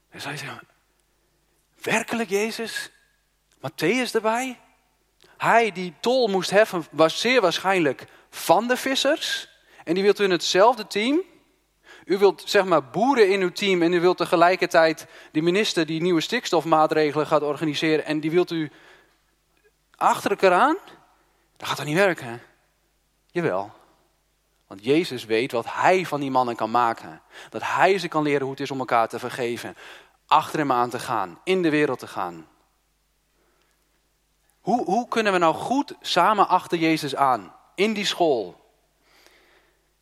En 0.10 0.21
zij 0.21 0.38
zeggen, 0.38 0.67
werkelijk 1.81 2.29
Jezus? 2.29 2.91
Matthäus 3.58 4.12
erbij? 4.12 4.60
Hij 5.38 5.71
die 5.71 5.93
tol 5.99 6.27
moest 6.27 6.49
heffen, 6.49 6.86
was 6.91 7.19
zeer 7.19 7.41
waarschijnlijk 7.41 8.08
van 8.29 8.67
de 8.67 8.77
vissers. 8.77 9.49
En 9.84 9.93
die 9.93 10.03
wilt 10.03 10.19
u 10.19 10.23
in 10.23 10.31
hetzelfde 10.31 10.88
team. 10.88 11.21
U 12.05 12.17
wilt 12.17 12.43
zeg 12.45 12.65
maar 12.65 12.89
boeren 12.89 13.29
in 13.29 13.41
uw 13.41 13.51
team 13.51 13.81
en 13.81 13.93
u 13.93 13.99
wilt 14.01 14.17
tegelijkertijd 14.17 15.08
de 15.31 15.41
minister 15.41 15.86
die 15.86 16.01
nieuwe 16.01 16.21
stikstofmaatregelen 16.21 17.27
gaat 17.27 17.41
organiseren. 17.41 18.05
En 18.05 18.19
die 18.19 18.31
wilt 18.31 18.51
u 18.51 18.71
achter 19.95 20.31
elkaar 20.31 20.53
aan? 20.53 20.77
Dat 21.58 21.67
gaat 21.67 21.77
toch 21.77 21.86
niet 21.86 21.95
werken? 21.95 22.41
Jawel. 23.31 23.71
Want 24.67 24.86
Jezus 24.86 25.25
weet 25.25 25.51
wat 25.51 25.65
hij 25.69 26.06
van 26.06 26.19
die 26.19 26.32
mannen 26.32 26.56
kan 26.56 26.71
maken. 26.71 27.21
Dat 27.49 27.62
hij 27.63 27.97
ze 27.97 28.08
kan 28.08 28.23
leren 28.23 28.41
hoe 28.41 28.51
het 28.51 28.60
is 28.60 28.71
om 28.71 28.80
elkaar 28.80 29.08
te 29.08 29.19
vergeven. 29.19 29.75
Achter 30.28 30.60
hem 30.60 30.71
aan 30.71 30.89
te 30.89 30.99
gaan, 30.99 31.39
in 31.43 31.62
de 31.62 31.69
wereld 31.69 31.99
te 31.99 32.08
gaan. 32.08 32.47
Hoe, 34.60 34.84
hoe 34.84 35.08
kunnen 35.08 35.34
we 35.34 35.39
nou 35.39 35.56
goed 35.56 35.93
samen 36.01 36.47
achter 36.47 36.78
Jezus 36.78 37.15
aan? 37.15 37.56
In 37.75 37.93
die 37.93 38.06
school. 38.06 38.63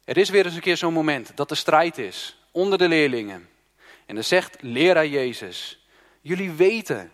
Er 0.04 0.18
is 0.18 0.30
weer 0.30 0.46
eens 0.46 0.56
een 0.56 0.62
keer 0.62 0.78
zo'n 0.78 0.94
moment 0.94 1.32
dat 1.36 1.52
er 1.52 1.58
strijd 1.58 1.98
is 1.98 2.38
onder 2.52 2.78
de 2.78 2.88
leerlingen. 2.88 3.50
En 4.06 4.16
dan 4.16 4.24
zegt 4.24 4.62
leraar 4.62 5.08
Jezus, 5.08 5.86
jullie 6.22 6.52
weten 6.52 7.12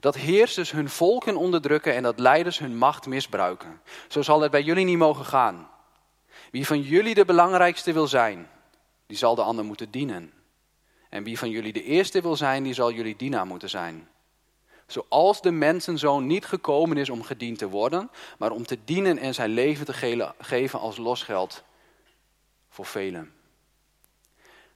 dat 0.00 0.14
heersers 0.14 0.70
hun 0.70 0.88
volken 0.88 1.36
onderdrukken 1.36 1.94
en 1.94 2.02
dat 2.02 2.18
leiders 2.18 2.58
hun 2.58 2.76
macht 2.76 3.06
misbruiken. 3.06 3.80
Zo 4.08 4.22
zal 4.22 4.40
het 4.40 4.50
bij 4.50 4.62
jullie 4.62 4.84
niet 4.84 4.98
mogen 4.98 5.24
gaan. 5.24 5.70
Wie 6.54 6.66
van 6.66 6.80
jullie 6.80 7.14
de 7.14 7.24
belangrijkste 7.24 7.92
wil 7.92 8.06
zijn, 8.06 8.48
die 9.06 9.16
zal 9.16 9.34
de 9.34 9.42
ander 9.42 9.64
moeten 9.64 9.90
dienen. 9.90 10.32
En 11.08 11.24
wie 11.24 11.38
van 11.38 11.50
jullie 11.50 11.72
de 11.72 11.82
eerste 11.82 12.20
wil 12.20 12.36
zijn, 12.36 12.62
die 12.62 12.74
zal 12.74 12.92
jullie 12.92 13.16
dienaar 13.16 13.46
moeten 13.46 13.70
zijn. 13.70 14.08
Zoals 14.86 15.42
de 15.42 15.50
mensenzoon 15.50 16.26
niet 16.26 16.44
gekomen 16.44 16.96
is 16.96 17.10
om 17.10 17.22
gediend 17.22 17.58
te 17.58 17.68
worden, 17.68 18.10
maar 18.38 18.50
om 18.50 18.66
te 18.66 18.78
dienen 18.84 19.18
en 19.18 19.34
zijn 19.34 19.50
leven 19.50 19.86
te 19.86 20.32
geven 20.38 20.80
als 20.80 20.96
losgeld 20.96 21.64
voor 22.68 22.86
velen. 22.86 23.32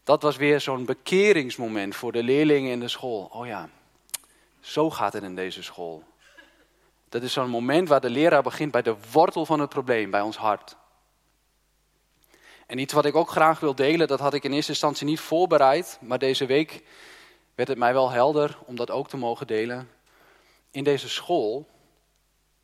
Dat 0.05 0.23
was 0.23 0.37
weer 0.37 0.61
zo'n 0.61 0.85
bekeringsmoment 0.85 1.97
voor 1.97 2.12
de 2.12 2.23
leerlingen 2.23 2.71
in 2.71 2.81
de 2.81 2.88
school. 2.88 3.29
Oh 3.33 3.47
ja, 3.47 3.69
zo 4.61 4.91
gaat 4.91 5.12
het 5.12 5.23
in 5.23 5.35
deze 5.35 5.62
school. 5.62 6.03
Dat 7.09 7.23
is 7.23 7.33
zo'n 7.33 7.51
moment 7.51 7.88
waar 7.88 8.01
de 8.01 8.11
leraar 8.11 8.43
begint 8.43 8.73
bij 8.73 8.83
de 8.83 8.97
wortel 9.12 9.47
van 9.47 9.61
het 9.61 9.69
probleem, 9.69 10.11
bij 10.11 10.21
ons 10.21 10.37
hart. 10.37 10.77
En 12.68 12.78
iets 12.78 12.92
wat 12.92 13.04
ik 13.04 13.16
ook 13.16 13.31
graag 13.31 13.61
wil 13.61 13.74
delen, 13.74 14.09
dat 14.09 14.20
had 14.20 14.35
ik 14.35 14.44
in 14.44 14.52
eerste 14.52 14.70
instantie 14.70 15.07
niet 15.07 15.20
voorbereid, 15.20 15.98
maar 16.00 16.18
deze 16.18 16.46
week 16.46 16.83
werd 17.54 17.68
het 17.68 17.78
mij 17.78 17.92
wel 17.92 18.11
helder 18.11 18.59
om 18.64 18.76
dat 18.76 18.90
ook 18.90 19.09
te 19.09 19.16
mogen 19.16 19.46
delen. 19.46 19.90
In 20.70 20.85
deze 20.85 21.09
school 21.09 21.66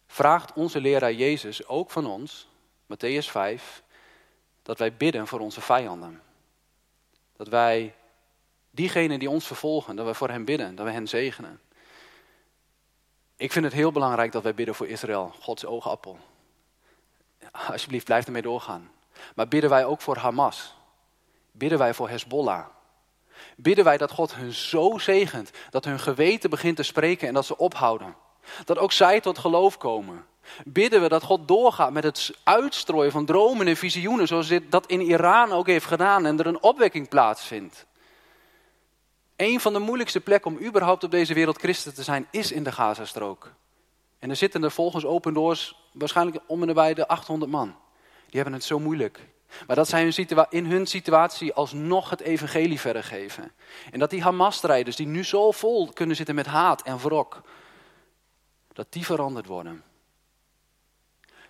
vraagt 0.07 0.53
onze 0.53 0.81
leraar 0.81 1.13
Jezus 1.13 1.67
ook 1.67 1.91
van 1.91 2.07
ons, 2.07 2.49
Matthäus 2.87 3.31
5, 3.31 3.83
dat 4.63 4.79
wij 4.79 4.97
bidden 4.97 5.27
voor 5.27 5.41
onze 5.41 5.61
vijanden. 5.61 6.23
Dat 7.37 7.49
wij 7.49 7.95
diegenen 8.71 9.19
die 9.19 9.31
ons 9.31 9.47
vervolgen, 9.47 9.97
dat 9.97 10.05
wij 10.05 10.15
voor 10.15 10.31
hen 10.31 10.45
bidden, 10.45 10.75
dat 10.75 10.87
we 10.87 10.93
hen 10.93 11.09
zegenen. 11.09 11.61
Ik 13.37 13.53
vind 13.53 13.65
het 13.65 13.75
heel 13.75 13.93
belangrijk 13.93 14.33
dat 14.33 14.43
wij 14.43 14.55
bidden 14.55 14.75
voor 14.75 14.89
Israël, 14.89 15.33
Gods 15.41 15.65
oogappel. 15.65 16.19
Alsjeblieft, 17.53 18.05
blijf 18.05 18.27
ermee 18.27 18.43
doorgaan. 18.43 18.91
Maar 19.35 19.49
bidden 19.49 19.71
wij 19.71 19.85
ook 19.85 20.01
voor 20.01 20.17
Hamas? 20.17 20.75
Bidden 21.53 21.79
wij 21.79 21.95
voor 21.95 22.09
Hezbollah? 22.09 22.67
Bidden 23.57 23.85
wij 23.85 23.97
dat 23.97 24.11
God 24.11 24.35
hun 24.35 24.53
zo 24.53 24.99
zegent 24.99 25.51
dat 25.71 25.85
hun 25.85 26.01
geweten 26.01 26.51
begint 26.51 26.77
te 26.77 26.83
spreken 26.83 27.29
en 27.29 27.35
dat 27.35 27.47
ze 27.47 27.57
ophouden? 27.57 28.17
Dat 28.65 28.79
ook 28.79 28.93
zij 28.93 29.21
tot 29.21 29.39
geloof 29.39 29.77
komen? 29.77 30.27
Bidden 30.65 31.01
we 31.03 31.09
dat 31.09 31.23
God 31.23 31.49
doorgaat 31.49 31.93
met 31.93 32.05
het 32.05 32.31
uitstrooien 32.45 33.13
van 33.13 33.25
dromen 33.25 33.67
en 33.67 33.77
visioenen, 33.77 34.27
zoals 34.27 34.49
dit, 34.49 34.71
dat 34.71 34.87
in 34.87 35.01
Iran 35.01 35.53
ook 35.53 35.67
heeft 35.67 35.87
gedaan 35.87 36.27
en 36.27 36.39
er 36.39 36.47
een 36.47 36.63
opwekking 36.63 37.09
plaatsvindt. 37.09 37.87
Een 39.37 39.61
van 39.61 39.73
de 39.73 39.79
moeilijkste 39.79 40.21
plekken 40.21 40.51
om 40.51 40.67
überhaupt 40.67 41.05
op 41.05 41.11
deze 41.11 41.35
wereld 41.35 41.59
christen 41.59 41.95
te 41.95 42.03
zijn, 42.03 42.27
is 42.31 42.53
in 42.53 42.65
de 42.65 42.73
Gazastrook. 42.73 43.53
En 44.19 44.31
er 44.31 44.37
zitten 44.37 44.65
er 44.65 44.71
volgens 44.71 45.05
Open 45.05 45.35
Doors 45.35 45.77
waarschijnlijk 45.93 46.39
om 46.47 46.61
en 46.61 46.67
nabij 46.67 46.95
de 46.95 47.09
800 47.09 47.51
man. 47.51 47.75
Die 48.35 48.43
hebben 48.43 48.61
het 48.61 48.69
zo 48.69 48.79
moeilijk. 48.79 49.21
Maar 49.67 49.77
dat 49.77 49.89
zij 49.89 50.13
in 50.49 50.67
hun 50.67 50.87
situatie 50.87 51.53
alsnog 51.53 52.11
het 52.11 52.21
evangelie 52.21 52.81
verder 52.81 53.05
geven. 53.05 53.53
En 53.91 53.99
dat 53.99 54.11
die 54.11 54.23
Hamas-strijders, 54.23 54.97
die 54.97 55.07
nu 55.07 55.25
zo 55.25 55.51
vol 55.51 55.93
kunnen 55.93 56.17
zitten 56.17 56.35
met 56.35 56.47
haat 56.47 56.83
en 56.83 56.99
wrok, 56.99 57.43
dat 58.73 58.87
die 58.93 59.05
veranderd 59.05 59.47
worden. 59.47 59.85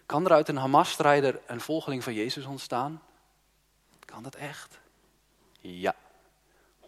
Kan 0.07 0.25
er 0.25 0.33
uit 0.33 0.49
een 0.49 0.57
Hamas-strijder 0.57 1.41
een 1.47 1.61
volgeling 1.61 2.05
van 2.05 2.15
Jezus 2.15 2.45
ontstaan? 2.45 3.03
Kan 4.05 4.23
dat 4.23 4.35
echt? 4.35 4.79
Ja, 5.61 5.95
100%. 6.81 6.87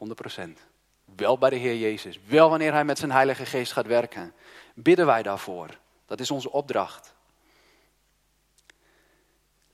Wel 1.04 1.38
bij 1.38 1.50
de 1.50 1.56
Heer 1.56 1.76
Jezus. 1.76 2.18
Wel 2.26 2.50
wanneer 2.50 2.72
Hij 2.72 2.84
met 2.84 2.98
zijn 2.98 3.12
Heilige 3.12 3.46
Geest 3.46 3.72
gaat 3.72 3.86
werken. 3.86 4.34
Bidden 4.74 5.06
wij 5.06 5.22
daarvoor. 5.22 5.78
Dat 6.06 6.20
is 6.20 6.30
onze 6.30 6.52
opdracht. 6.52 7.15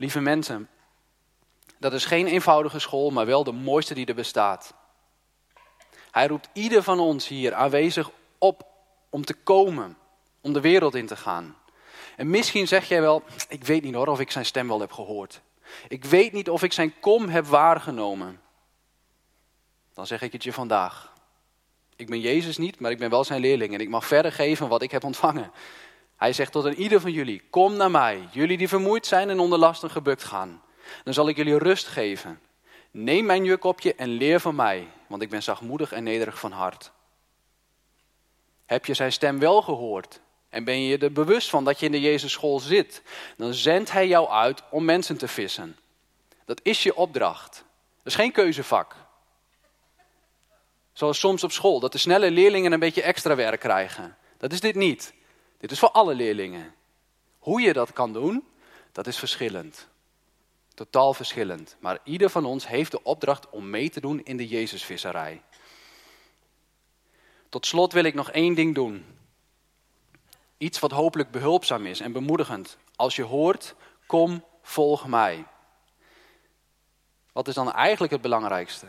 Lieve 0.02 0.20
mensen, 0.20 0.68
dat 1.78 1.92
is 1.92 2.04
geen 2.04 2.26
eenvoudige 2.26 2.78
school, 2.78 3.10
maar 3.10 3.26
wel 3.26 3.44
de 3.44 3.52
mooiste 3.52 3.94
die 3.94 4.06
er 4.06 4.14
bestaat. 4.14 4.74
Hij 6.10 6.26
roept 6.26 6.48
ieder 6.52 6.82
van 6.82 7.00
ons 7.00 7.28
hier 7.28 7.54
aanwezig 7.54 8.10
op 8.38 8.66
om 9.10 9.24
te 9.24 9.34
komen, 9.34 9.96
om 10.40 10.52
de 10.52 10.60
wereld 10.60 10.94
in 10.94 11.06
te 11.06 11.16
gaan. 11.16 11.56
En 12.16 12.30
misschien 12.30 12.68
zeg 12.68 12.88
jij 12.88 13.00
wel, 13.00 13.22
ik 13.48 13.64
weet 13.64 13.82
niet 13.82 13.94
hoor 13.94 14.06
of 14.06 14.20
ik 14.20 14.30
zijn 14.30 14.44
stem 14.44 14.68
wel 14.68 14.80
heb 14.80 14.92
gehoord. 14.92 15.40
Ik 15.88 16.04
weet 16.04 16.32
niet 16.32 16.50
of 16.50 16.62
ik 16.62 16.72
zijn 16.72 17.00
kom 17.00 17.28
heb 17.28 17.46
waargenomen. 17.46 18.40
Dan 19.94 20.06
zeg 20.06 20.22
ik 20.22 20.32
het 20.32 20.42
je 20.44 20.52
vandaag. 20.52 21.12
Ik 21.96 22.06
ben 22.06 22.20
Jezus 22.20 22.56
niet, 22.56 22.80
maar 22.80 22.90
ik 22.90 22.98
ben 22.98 23.10
wel 23.10 23.24
zijn 23.24 23.40
leerling 23.40 23.74
en 23.74 23.80
ik 23.80 23.88
mag 23.88 24.06
verder 24.06 24.32
geven 24.32 24.68
wat 24.68 24.82
ik 24.82 24.90
heb 24.90 25.04
ontvangen. 25.04 25.52
Hij 26.22 26.32
zegt 26.32 26.52
tot 26.52 26.64
een 26.64 26.80
ieder 26.80 27.00
van 27.00 27.12
jullie, 27.12 27.42
kom 27.50 27.76
naar 27.76 27.90
mij, 27.90 28.28
jullie 28.30 28.58
die 28.58 28.68
vermoeid 28.68 29.06
zijn 29.06 29.30
en 29.30 29.38
onder 29.38 29.58
lasten 29.58 29.90
gebukt 29.90 30.24
gaan. 30.24 30.62
Dan 31.04 31.14
zal 31.14 31.28
ik 31.28 31.36
jullie 31.36 31.58
rust 31.58 31.86
geven. 31.86 32.40
Neem 32.90 33.24
mijn 33.24 33.44
juk 33.44 33.64
op 33.64 33.80
je 33.80 33.94
en 33.94 34.08
leer 34.08 34.40
van 34.40 34.54
mij, 34.54 34.88
want 35.06 35.22
ik 35.22 35.30
ben 35.30 35.42
zachtmoedig 35.42 35.92
en 35.92 36.02
nederig 36.02 36.38
van 36.38 36.52
hart. 36.52 36.90
Heb 38.66 38.86
je 38.86 38.94
zijn 38.94 39.12
stem 39.12 39.38
wel 39.38 39.62
gehoord 39.62 40.20
en 40.48 40.64
ben 40.64 40.82
je 40.82 40.98
er 40.98 41.12
bewust 41.12 41.50
van 41.50 41.64
dat 41.64 41.80
je 41.80 41.86
in 41.86 41.92
de 41.92 42.00
Jezus 42.00 42.32
school 42.32 42.60
zit, 42.60 43.02
dan 43.36 43.54
zendt 43.54 43.92
hij 43.92 44.08
jou 44.08 44.28
uit 44.28 44.62
om 44.70 44.84
mensen 44.84 45.16
te 45.16 45.28
vissen. 45.28 45.76
Dat 46.44 46.60
is 46.62 46.82
je 46.82 46.96
opdracht. 46.96 47.64
Dat 48.02 48.12
is 48.12 48.14
geen 48.14 48.32
keuzevak. 48.32 48.96
Zoals 50.92 51.18
soms 51.18 51.44
op 51.44 51.52
school, 51.52 51.80
dat 51.80 51.92
de 51.92 51.98
snelle 51.98 52.30
leerlingen 52.30 52.72
een 52.72 52.78
beetje 52.78 53.02
extra 53.02 53.34
werk 53.34 53.60
krijgen. 53.60 54.16
Dat 54.38 54.52
is 54.52 54.60
dit 54.60 54.74
niet. 54.74 55.12
Dit 55.62 55.70
is 55.70 55.78
voor 55.78 55.90
alle 55.90 56.14
leerlingen. 56.14 56.74
Hoe 57.38 57.60
je 57.60 57.72
dat 57.72 57.92
kan 57.92 58.12
doen, 58.12 58.44
dat 58.92 59.06
is 59.06 59.18
verschillend. 59.18 59.88
Totaal 60.74 61.14
verschillend. 61.14 61.76
Maar 61.80 61.98
ieder 62.04 62.30
van 62.30 62.44
ons 62.44 62.66
heeft 62.66 62.90
de 62.90 63.02
opdracht 63.02 63.50
om 63.50 63.70
mee 63.70 63.90
te 63.90 64.00
doen 64.00 64.24
in 64.24 64.36
de 64.36 64.46
Jezusvisserij. 64.46 65.42
Tot 67.48 67.66
slot 67.66 67.92
wil 67.92 68.04
ik 68.04 68.14
nog 68.14 68.30
één 68.30 68.54
ding 68.54 68.74
doen. 68.74 69.04
Iets 70.58 70.78
wat 70.78 70.90
hopelijk 70.90 71.30
behulpzaam 71.30 71.86
is 71.86 72.00
en 72.00 72.12
bemoedigend. 72.12 72.76
Als 72.96 73.16
je 73.16 73.22
hoort, 73.22 73.74
kom, 74.06 74.44
volg 74.62 75.06
mij. 75.06 75.44
Wat 77.32 77.48
is 77.48 77.54
dan 77.54 77.72
eigenlijk 77.72 78.12
het 78.12 78.22
belangrijkste? 78.22 78.86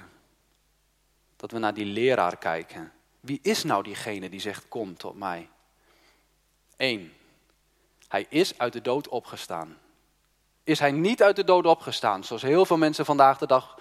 Dat 1.36 1.52
we 1.52 1.60
naar 1.60 1.74
die 1.74 1.86
leraar 1.86 2.38
kijken. 2.38 2.92
Wie 3.20 3.40
is 3.42 3.64
nou 3.64 3.84
diegene 3.84 4.30
die 4.30 4.40
zegt, 4.40 4.68
kom 4.68 4.98
tot 4.98 5.16
mij? 5.16 5.50
Eén, 6.78 7.14
hij 8.08 8.26
is 8.30 8.58
uit 8.58 8.74
de 8.74 8.82
dood 8.82 9.08
opgestaan. 9.08 9.78
Is 10.64 10.80
hij 10.80 10.92
niet 10.92 11.24
uit 11.24 11.36
de 11.36 11.44
dood 11.44 11.66
opgestaan, 11.66 12.24
zoals 12.24 12.42
heel 12.42 12.66
veel 12.66 12.78
mensen 12.78 13.06
vandaag 13.06 13.38
de 13.38 13.48
dag 13.48 13.80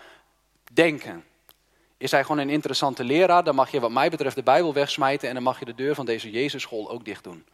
denken? 0.73 1.25
Is 1.97 2.11
hij 2.11 2.23
gewoon 2.23 2.39
een 2.39 2.51
interessante 2.51 3.05
leraar, 3.05 3.45
dan 3.45 3.55
mag 3.55 3.71
je 3.71 3.81
wat 3.81 3.91
mij 3.91 4.11
betreft 4.11 4.37
de 4.37 4.43
Bijbel 4.43 4.73
wegsmijten 4.73 5.29
en 5.29 5.35
dan 5.35 5.43
mag 5.43 5.59
je 5.59 5.65
de 5.65 5.75
deur 5.75 5.95
van 5.95 6.07
deze 6.07 6.31
Jezusschool 6.31 6.91
ook 6.91 7.05
dicht 7.05 7.25
doen. 7.25 7.47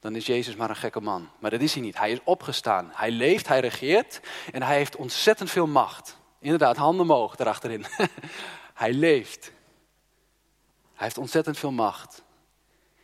Dan 0.00 0.16
is 0.16 0.26
Jezus 0.26 0.56
maar 0.56 0.70
een 0.70 0.76
gekke 0.76 1.00
man. 1.00 1.28
Maar 1.38 1.50
dat 1.50 1.60
is 1.60 1.72
hij 1.74 1.82
niet. 1.82 1.98
Hij 1.98 2.12
is 2.12 2.18
opgestaan. 2.24 2.90
Hij 2.92 3.10
leeft, 3.10 3.48
hij 3.48 3.60
regeert 3.60 4.20
en 4.52 4.62
hij 4.62 4.76
heeft 4.76 4.96
ontzettend 4.96 5.50
veel 5.50 5.66
macht. 5.66 6.16
Inderdaad, 6.38 6.76
handen 6.76 7.10
omhoog 7.10 7.38
erachterin. 7.38 7.84
hij 8.74 8.92
leeft. 8.92 9.52
Hij 10.94 11.04
heeft 11.04 11.18
ontzettend 11.18 11.58
veel 11.58 11.70
macht. 11.70 12.22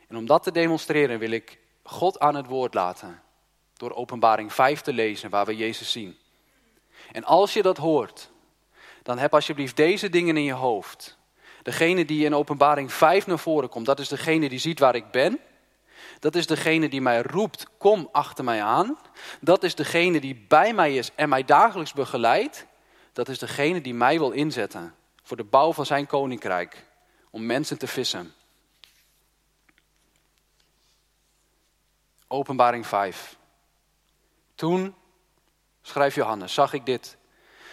En 0.08 0.16
om 0.16 0.26
dat 0.26 0.42
te 0.42 0.52
demonstreren 0.52 1.18
wil 1.18 1.30
ik 1.30 1.58
God 1.82 2.18
aan 2.18 2.34
het 2.34 2.46
woord 2.46 2.74
laten. 2.74 3.22
Door 3.76 3.94
openbaring 3.94 4.52
5 4.52 4.80
te 4.80 4.92
lezen 4.92 5.30
waar 5.30 5.46
we 5.46 5.56
Jezus 5.56 5.92
zien. 5.92 6.18
En 7.12 7.24
als 7.24 7.52
je 7.52 7.62
dat 7.62 7.76
hoort, 7.76 8.30
dan 9.02 9.18
heb 9.18 9.34
alsjeblieft 9.34 9.76
deze 9.76 10.08
dingen 10.08 10.36
in 10.36 10.42
je 10.42 10.52
hoofd. 10.52 11.16
Degene 11.62 12.04
die 12.04 12.24
in 12.24 12.34
openbaring 12.34 12.92
5 12.92 13.26
naar 13.26 13.38
voren 13.38 13.68
komt, 13.68 13.86
dat 13.86 14.00
is 14.00 14.08
degene 14.08 14.48
die 14.48 14.58
ziet 14.58 14.78
waar 14.78 14.94
ik 14.94 15.10
ben. 15.10 15.40
Dat 16.18 16.34
is 16.34 16.46
degene 16.46 16.88
die 16.88 17.00
mij 17.00 17.22
roept, 17.22 17.66
kom 17.78 18.08
achter 18.12 18.44
mij 18.44 18.62
aan. 18.62 18.98
Dat 19.40 19.62
is 19.62 19.74
degene 19.74 20.20
die 20.20 20.44
bij 20.48 20.74
mij 20.74 20.94
is 20.96 21.10
en 21.14 21.28
mij 21.28 21.44
dagelijks 21.44 21.92
begeleidt. 21.92 22.66
Dat 23.12 23.28
is 23.28 23.38
degene 23.38 23.80
die 23.80 23.94
mij 23.94 24.18
wil 24.18 24.30
inzetten 24.30 24.94
voor 25.22 25.36
de 25.36 25.44
bouw 25.44 25.72
van 25.72 25.86
zijn 25.86 26.06
koninkrijk. 26.06 26.86
Om 27.30 27.46
mensen 27.46 27.78
te 27.78 27.86
vissen. 27.86 28.32
Openbaring 32.28 32.86
5. 32.86 33.36
Toen, 34.54 34.94
schrijft 35.82 36.14
Johannes, 36.14 36.54
zag 36.54 36.72
ik 36.72 36.86
dit. 36.86 37.16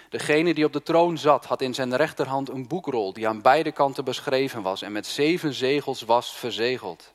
Degene 0.10 0.54
die 0.54 0.66
op 0.66 0.74
de 0.74 0.84
troon 0.84 1.18
zat, 1.18 1.46
had 1.46 1.62
in 1.62 1.74
zijn 1.74 1.96
rechterhand 1.96 2.50
een 2.50 2.68
boekrol 2.68 3.14
die 3.14 3.28
aan 3.28 3.42
beide 3.42 3.72
kanten 3.72 4.04
beschreven 4.04 4.62
was 4.62 4.82
en 4.82 4.92
met 4.92 5.08
zeven 5.08 5.54
zegels 5.54 6.02
was 6.02 6.36
verzegeld. 6.36 7.14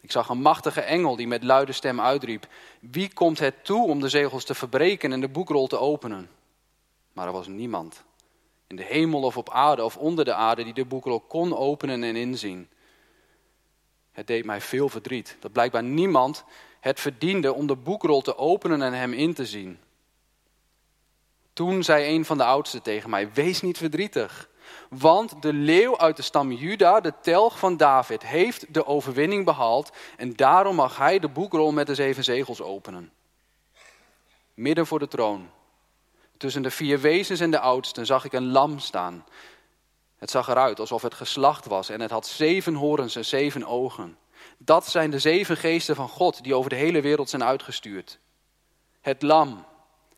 Ik 0.00 0.10
zag 0.10 0.28
een 0.28 0.40
machtige 0.40 0.80
engel 0.80 1.16
die 1.16 1.26
met 1.26 1.42
luide 1.42 1.72
stem 1.72 2.00
uitriep: 2.00 2.46
Wie 2.80 3.12
komt 3.12 3.38
het 3.38 3.64
toe 3.64 3.88
om 3.88 4.00
de 4.00 4.08
zegels 4.08 4.44
te 4.44 4.54
verbreken 4.54 5.12
en 5.12 5.20
de 5.20 5.28
boekrol 5.28 5.66
te 5.66 5.78
openen? 5.78 6.30
Maar 7.12 7.26
er 7.26 7.32
was 7.32 7.46
niemand, 7.46 8.04
in 8.66 8.76
de 8.76 8.84
hemel 8.84 9.22
of 9.22 9.36
op 9.36 9.50
aarde 9.50 9.84
of 9.84 9.96
onder 9.96 10.24
de 10.24 10.34
aarde, 10.34 10.64
die 10.64 10.74
de 10.74 10.84
boekrol 10.84 11.20
kon 11.20 11.56
openen 11.56 12.02
en 12.02 12.16
inzien. 12.16 12.68
Het 14.12 14.26
deed 14.26 14.44
mij 14.44 14.60
veel 14.60 14.88
verdriet 14.88 15.36
dat 15.40 15.52
blijkbaar 15.52 15.82
niemand 15.82 16.44
het 16.80 17.00
verdiende 17.00 17.52
om 17.52 17.66
de 17.66 17.76
boekrol 17.76 18.20
te 18.20 18.36
openen 18.36 18.82
en 18.82 18.92
hem 18.92 19.12
in 19.12 19.34
te 19.34 19.46
zien. 19.46 19.78
Toen 21.52 21.82
zei 21.82 22.14
een 22.14 22.24
van 22.24 22.38
de 22.38 22.44
oudsten 22.44 22.82
tegen 22.82 23.10
mij: 23.10 23.32
Wees 23.32 23.60
niet 23.60 23.78
verdrietig, 23.78 24.48
want 24.88 25.42
de 25.42 25.52
leeuw 25.52 25.98
uit 25.98 26.16
de 26.16 26.22
stam 26.22 26.52
Juda, 26.52 27.00
de 27.00 27.12
telg 27.22 27.58
van 27.58 27.76
David, 27.76 28.22
heeft 28.22 28.74
de 28.74 28.86
overwinning 28.86 29.44
behaald 29.44 29.90
en 30.16 30.32
daarom 30.32 30.74
mag 30.74 30.96
hij 30.96 31.18
de 31.18 31.28
boekrol 31.28 31.72
met 31.72 31.86
de 31.86 31.94
zeven 31.94 32.24
zegels 32.24 32.62
openen. 32.62 33.12
Midden 34.54 34.86
voor 34.86 34.98
de 34.98 35.08
troon, 35.08 35.50
tussen 36.36 36.62
de 36.62 36.70
vier 36.70 37.00
wezens 37.00 37.40
en 37.40 37.50
de 37.50 37.60
oudsten, 37.60 38.06
zag 38.06 38.24
ik 38.24 38.32
een 38.32 38.50
lam 38.50 38.78
staan. 38.78 39.24
Het 40.20 40.30
zag 40.30 40.48
eruit 40.48 40.80
alsof 40.80 41.02
het 41.02 41.14
geslacht 41.14 41.66
was 41.66 41.88
en 41.88 42.00
het 42.00 42.10
had 42.10 42.26
zeven 42.26 42.74
horens 42.74 43.16
en 43.16 43.24
zeven 43.24 43.64
ogen. 43.64 44.18
Dat 44.58 44.86
zijn 44.86 45.10
de 45.10 45.18
zeven 45.18 45.56
geesten 45.56 45.96
van 45.96 46.08
God 46.08 46.42
die 46.42 46.54
over 46.54 46.70
de 46.70 46.76
hele 46.76 47.00
wereld 47.00 47.30
zijn 47.30 47.44
uitgestuurd. 47.44 48.18
Het 49.00 49.22
lam 49.22 49.66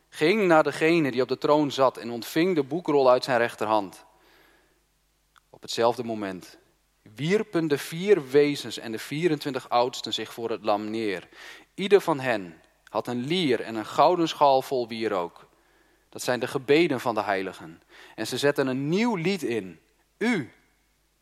ging 0.08 0.46
naar 0.46 0.62
degene 0.62 1.10
die 1.10 1.22
op 1.22 1.28
de 1.28 1.38
troon 1.38 1.70
zat 1.70 1.96
en 1.96 2.10
ontving 2.10 2.54
de 2.54 2.62
boekrol 2.62 3.10
uit 3.10 3.24
zijn 3.24 3.38
rechterhand. 3.38 4.04
Op 5.50 5.62
hetzelfde 5.62 6.04
moment 6.04 6.58
wierpen 7.14 7.68
de 7.68 7.78
vier 7.78 8.30
wezens 8.30 8.78
en 8.78 8.92
de 8.92 8.98
24 8.98 9.68
oudsten 9.68 10.14
zich 10.14 10.32
voor 10.32 10.50
het 10.50 10.64
lam 10.64 10.90
neer. 10.90 11.28
Ieder 11.74 12.00
van 12.00 12.20
hen 12.20 12.60
had 12.88 13.06
een 13.06 13.24
lier 13.24 13.60
en 13.60 13.74
een 13.74 13.86
gouden 13.86 14.28
schaal 14.28 14.62
vol 14.62 14.88
wierook. 14.88 15.48
Dat 16.08 16.22
zijn 16.22 16.40
de 16.40 16.46
gebeden 16.46 17.00
van 17.00 17.14
de 17.14 17.22
heiligen. 17.22 17.82
En 18.14 18.26
ze 18.26 18.38
zetten 18.38 18.66
een 18.66 18.88
nieuw 18.88 19.14
lied 19.14 19.42
in. 19.42 19.80
U, 20.22 20.52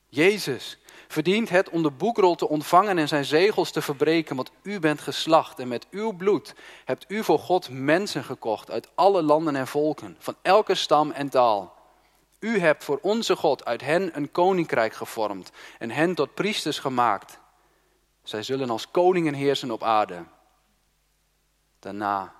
Jezus, 0.08 0.78
verdient 1.08 1.48
het 1.48 1.68
om 1.68 1.82
de 1.82 1.90
boekrol 1.90 2.34
te 2.34 2.48
ontvangen 2.48 2.98
en 2.98 3.08
zijn 3.08 3.24
zegels 3.24 3.70
te 3.70 3.82
verbreken, 3.82 4.36
want 4.36 4.50
u 4.62 4.80
bent 4.80 5.00
geslacht 5.00 5.58
en 5.58 5.68
met 5.68 5.86
uw 5.90 6.12
bloed 6.12 6.54
hebt 6.84 7.04
u 7.08 7.24
voor 7.24 7.38
God 7.38 7.68
mensen 7.70 8.24
gekocht 8.24 8.70
uit 8.70 8.88
alle 8.94 9.22
landen 9.22 9.56
en 9.56 9.66
volken, 9.66 10.16
van 10.18 10.36
elke 10.42 10.74
stam 10.74 11.10
en 11.10 11.28
taal. 11.28 11.74
U 12.38 12.58
hebt 12.58 12.84
voor 12.84 12.98
onze 13.02 13.36
God 13.36 13.64
uit 13.64 13.80
hen 13.80 14.16
een 14.16 14.30
koninkrijk 14.30 14.94
gevormd 14.94 15.50
en 15.78 15.90
hen 15.90 16.14
tot 16.14 16.34
priesters 16.34 16.78
gemaakt. 16.78 17.38
Zij 18.22 18.42
zullen 18.42 18.70
als 18.70 18.90
koningen 18.90 19.34
heersen 19.34 19.70
op 19.70 19.82
aarde. 19.82 20.24
Daarna 21.78 22.34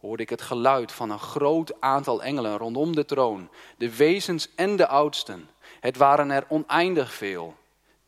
hoorde 0.00 0.22
ik 0.22 0.30
het 0.30 0.42
geluid 0.42 0.92
van 0.92 1.10
een 1.10 1.18
groot 1.18 1.80
aantal 1.80 2.22
engelen 2.22 2.56
rondom 2.56 2.94
de 2.94 3.04
troon, 3.04 3.50
de 3.76 3.96
wezens 3.96 4.54
en 4.54 4.76
de 4.76 4.88
oudsten. 4.88 5.48
Het 5.80 5.96
waren 5.96 6.30
er 6.30 6.44
oneindig 6.48 7.14
veel. 7.14 7.54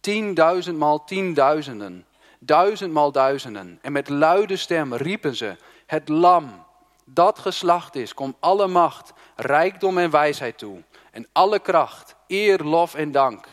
Tienduizendmaal 0.00 1.04
tienduizenden, 1.04 2.06
duizendmaal 2.38 3.12
duizenden. 3.12 3.78
En 3.82 3.92
met 3.92 4.08
luide 4.08 4.56
stem 4.56 4.94
riepen 4.94 5.36
ze, 5.36 5.56
het 5.86 6.08
lam 6.08 6.64
dat 7.04 7.38
geslacht 7.38 7.94
is, 7.94 8.14
kom 8.14 8.36
alle 8.40 8.66
macht, 8.66 9.12
rijkdom 9.36 9.98
en 9.98 10.10
wijsheid 10.10 10.58
toe. 10.58 10.82
En 11.10 11.26
alle 11.32 11.58
kracht, 11.58 12.14
eer, 12.26 12.62
lof 12.62 12.94
en 12.94 13.12
dank. 13.12 13.46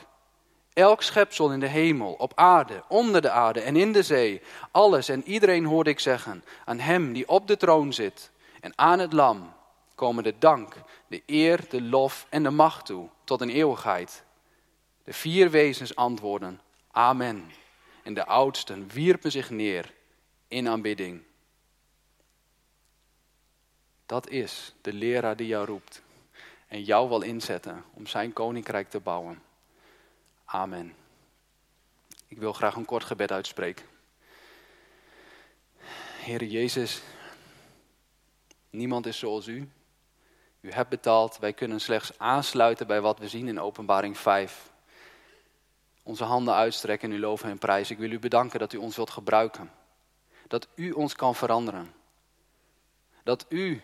Elk 0.74 1.02
schepsel 1.02 1.52
in 1.52 1.60
de 1.60 1.68
hemel, 1.68 2.14
op 2.14 2.32
aarde, 2.36 2.84
onder 2.88 3.22
de 3.22 3.30
aarde 3.30 3.62
en 3.62 3.76
in 3.76 3.92
de 3.92 4.04
zee. 4.04 4.42
Alles 4.72 5.10
en 5.10 5.28
iedereen 5.28 5.66
hoorde 5.66 5.90
ik 5.90 6.00
zeggen, 6.00 6.44
aan 6.66 6.80
hem 6.80 7.14
die 7.14 7.28
op 7.28 7.48
de 7.48 7.58
troon 7.58 7.94
zit 7.94 8.32
en 8.62 8.72
aan 8.76 9.00
het 9.00 9.14
lam 9.14 9.54
komen 9.96 10.24
de 10.24 10.34
dank, 10.40 10.74
de 11.08 11.24
eer, 11.26 11.70
de 11.70 11.82
lof 11.82 12.28
en 12.30 12.44
de 12.44 12.50
macht 12.50 12.86
toe, 12.86 13.10
tot 13.24 13.42
een 13.42 13.50
eeuwigheid. 13.50 14.24
De 15.04 15.14
vier 15.14 15.50
wezens 15.50 15.96
antwoorden, 15.96 16.62
Amen. 16.92 17.52
En 18.04 18.14
de 18.14 18.26
oudsten 18.26 18.88
wierpen 18.88 19.32
zich 19.32 19.50
neer 19.50 19.94
in 20.48 20.68
aanbidding. 20.68 21.22
Dat 24.06 24.30
is 24.30 24.74
de 24.82 24.94
leraar 24.94 25.36
die 25.36 25.48
jou 25.48 25.66
roept 25.66 26.02
en 26.68 26.84
jou 26.84 27.10
wil 27.10 27.22
inzetten 27.22 27.84
om 27.94 28.08
zijn 28.08 28.34
koninkrijk 28.34 28.90
te 28.90 29.00
bouwen. 29.00 29.42
Amen. 30.46 30.96
Ik 32.28 32.38
wil 32.38 32.54
graag 32.54 32.76
een 32.76 32.86
kort 32.86 33.04
gebed 33.04 33.32
uitspreken. 33.32 33.86
Heer 36.20 36.44
Jezus, 36.44 37.02
niemand 38.70 39.06
is 39.06 39.20
zoals 39.20 39.48
u. 39.48 39.70
U 40.62 40.72
hebt 40.72 40.90
betaald, 40.90 41.38
wij 41.40 41.54
kunnen 41.54 41.82
slechts 41.82 42.20
aansluiten 42.20 42.88
bij 42.88 43.02
wat 43.02 43.20
we 43.20 43.28
zien 43.28 43.48
in 43.48 43.60
Openbaring 43.60 44.18
5. 44.18 44.72
Onze 46.04 46.24
handen 46.24 46.54
uitstrekken 46.54 47.12
en 47.12 47.18
u 47.18 47.20
loven 47.20 47.50
en 47.50 47.58
prijzen. 47.58 47.96
Ik 47.96 48.02
wil 48.02 48.12
u 48.12 48.20
bedanken 48.20 48.60
dat 48.60 48.74
u 48.74 48.78
ons 48.78 48.96
wilt 48.96 49.10
gebruiken. 49.10 49.72
Dat 50.48 50.68
u 50.76 50.92
ons 50.92 51.16
kan 51.16 51.36
veranderen. 51.36 51.94
Dat 53.24 53.46
u 53.50 53.82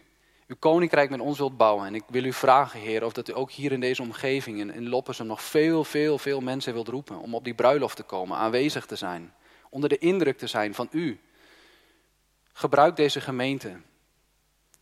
uw 0.48 0.56
koninkrijk 0.60 1.10
met 1.10 1.20
ons 1.20 1.38
wilt 1.38 1.58
bouwen. 1.58 1.86
En 1.86 1.96
ik 1.96 2.04
wil 2.08 2.24
u 2.24 2.34
vragen, 2.34 2.80
Heer, 2.80 3.04
of 3.04 3.14
dat 3.14 3.30
u 3.30 3.36
ook 3.36 3.52
hier 3.52 3.72
in 3.72 3.80
deze 3.80 4.02
omgeving, 4.02 4.60
in, 4.60 4.74
in 4.74 4.90
Loppersum, 4.90 5.26
nog 5.26 5.42
veel, 5.42 5.84
veel, 5.84 6.18
veel 6.18 6.42
mensen 6.42 6.74
wilt 6.74 6.88
roepen 6.88 7.18
om 7.18 7.36
op 7.36 7.44
die 7.44 7.54
bruiloft 7.54 7.96
te 7.96 8.04
komen, 8.04 8.38
aanwezig 8.38 8.86
te 8.86 8.96
zijn, 8.96 9.34
onder 9.70 9.90
de 9.90 9.98
indruk 9.98 10.38
te 10.38 10.48
zijn 10.48 10.74
van 10.74 10.88
u. 10.92 11.20
Gebruik 12.54 12.96
deze 12.96 13.22
gemeente. 13.22 13.80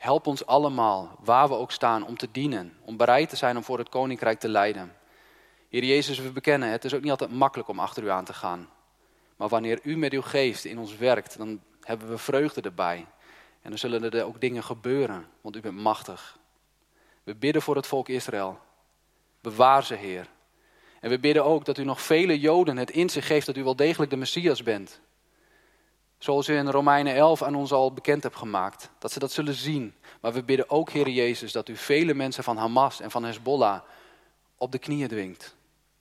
Help 0.02 0.28
ons 0.28 0.46
allemaal, 0.46 1.18
waar 1.20 1.48
we 1.48 1.54
ook 1.54 1.72
staan, 1.72 2.06
om 2.06 2.18
te 2.18 2.28
dienen, 2.32 2.74
om 2.86 2.98
bereid 2.98 3.30
te 3.30 3.36
zijn 3.36 3.58
om 3.58 3.64
voor 3.64 3.78
het 3.78 3.90
koninkrijk 3.90 4.40
te 4.40 4.50
leiden. 4.50 4.96
Heer 5.70 5.84
Jezus, 5.84 6.20
we 6.20 6.32
bekennen, 6.32 6.70
het 6.70 6.86
is 6.86 6.94
ook 6.94 7.02
niet 7.02 7.12
altijd 7.12 7.32
makkelijk 7.32 7.70
om 7.70 7.80
achter 7.80 8.04
u 8.04 8.10
aan 8.10 8.26
te 8.26 8.34
gaan. 8.34 8.70
Maar 9.36 9.48
wanneer 9.48 9.80
u 9.84 9.98
met 9.98 10.14
uw 10.14 10.22
geest 10.22 10.66
in 10.66 10.80
ons 10.80 10.98
werkt, 10.98 11.38
dan 11.38 11.62
hebben 11.82 12.10
we 12.10 12.18
vreugde 12.18 12.62
erbij. 12.62 13.06
En 13.62 13.70
dan 13.70 13.78
zullen 13.78 14.12
er 14.12 14.26
ook 14.26 14.42
dingen 14.42 14.64
gebeuren, 14.64 15.28
want 15.42 15.56
u 15.56 15.60
bent 15.60 15.78
machtig. 15.78 16.38
We 17.24 17.36
bidden 17.36 17.62
voor 17.62 17.76
het 17.76 17.88
volk 17.88 18.10
Israël. 18.10 18.60
Bewaar 19.42 19.84
ze, 19.84 19.96
Heer. 19.96 20.28
En 21.00 21.10
we 21.10 21.20
bidden 21.20 21.46
ook 21.46 21.66
dat 21.66 21.78
u 21.78 21.84
nog 21.84 22.02
vele 22.02 22.40
Joden 22.40 22.78
het 22.78 22.92
inzicht 22.92 23.28
geeft 23.28 23.46
dat 23.46 23.58
u 23.58 23.64
wel 23.64 23.76
degelijk 23.76 24.12
de 24.12 24.18
Messias 24.18 24.64
bent. 24.64 25.02
Zoals 26.21 26.47
u 26.47 26.55
in 26.55 26.69
Romeinen 26.69 27.15
11 27.15 27.43
aan 27.43 27.55
ons 27.55 27.71
al 27.71 27.93
bekend 27.93 28.23
hebt 28.23 28.36
gemaakt. 28.36 28.89
Dat 28.99 29.12
ze 29.12 29.19
dat 29.19 29.31
zullen 29.31 29.53
zien. 29.53 29.93
Maar 30.19 30.34
we 30.34 30.43
bidden 30.43 30.69
ook, 30.69 30.89
Heer 30.89 31.10
Jezus, 31.10 31.51
dat 31.51 31.69
u 31.69 31.75
vele 31.75 32.13
mensen 32.13 32.43
van 32.43 32.57
Hamas 32.57 32.99
en 32.99 33.12
van 33.12 33.23
Hezbollah 33.23 33.81
op 34.57 34.71
de 34.71 34.77
knieën 34.77 35.07
dwingt. 35.07 35.55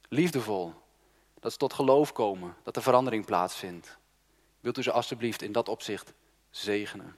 Liefdevol. 0.08 0.72
Dat 1.40 1.52
ze 1.52 1.58
tot 1.58 1.72
geloof 1.72 2.12
komen, 2.12 2.56
dat 2.62 2.76
er 2.76 2.82
verandering 2.82 3.24
plaatsvindt. 3.24 3.98
Wilt 4.60 4.78
u 4.78 4.82
ze 4.82 4.92
alstublieft 4.92 5.42
in 5.42 5.52
dat 5.52 5.68
opzicht 5.68 6.12
zegenen. 6.50 7.16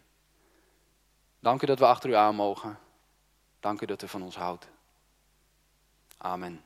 Dank 1.40 1.62
u 1.62 1.66
dat 1.66 1.78
we 1.78 1.86
achter 1.86 2.10
u 2.10 2.14
aan 2.14 2.34
mogen. 2.34 2.78
Dank 3.60 3.80
u 3.80 3.86
dat 3.86 4.02
u 4.02 4.08
van 4.08 4.22
ons 4.22 4.36
houdt. 4.36 4.68
Amen. 6.18 6.64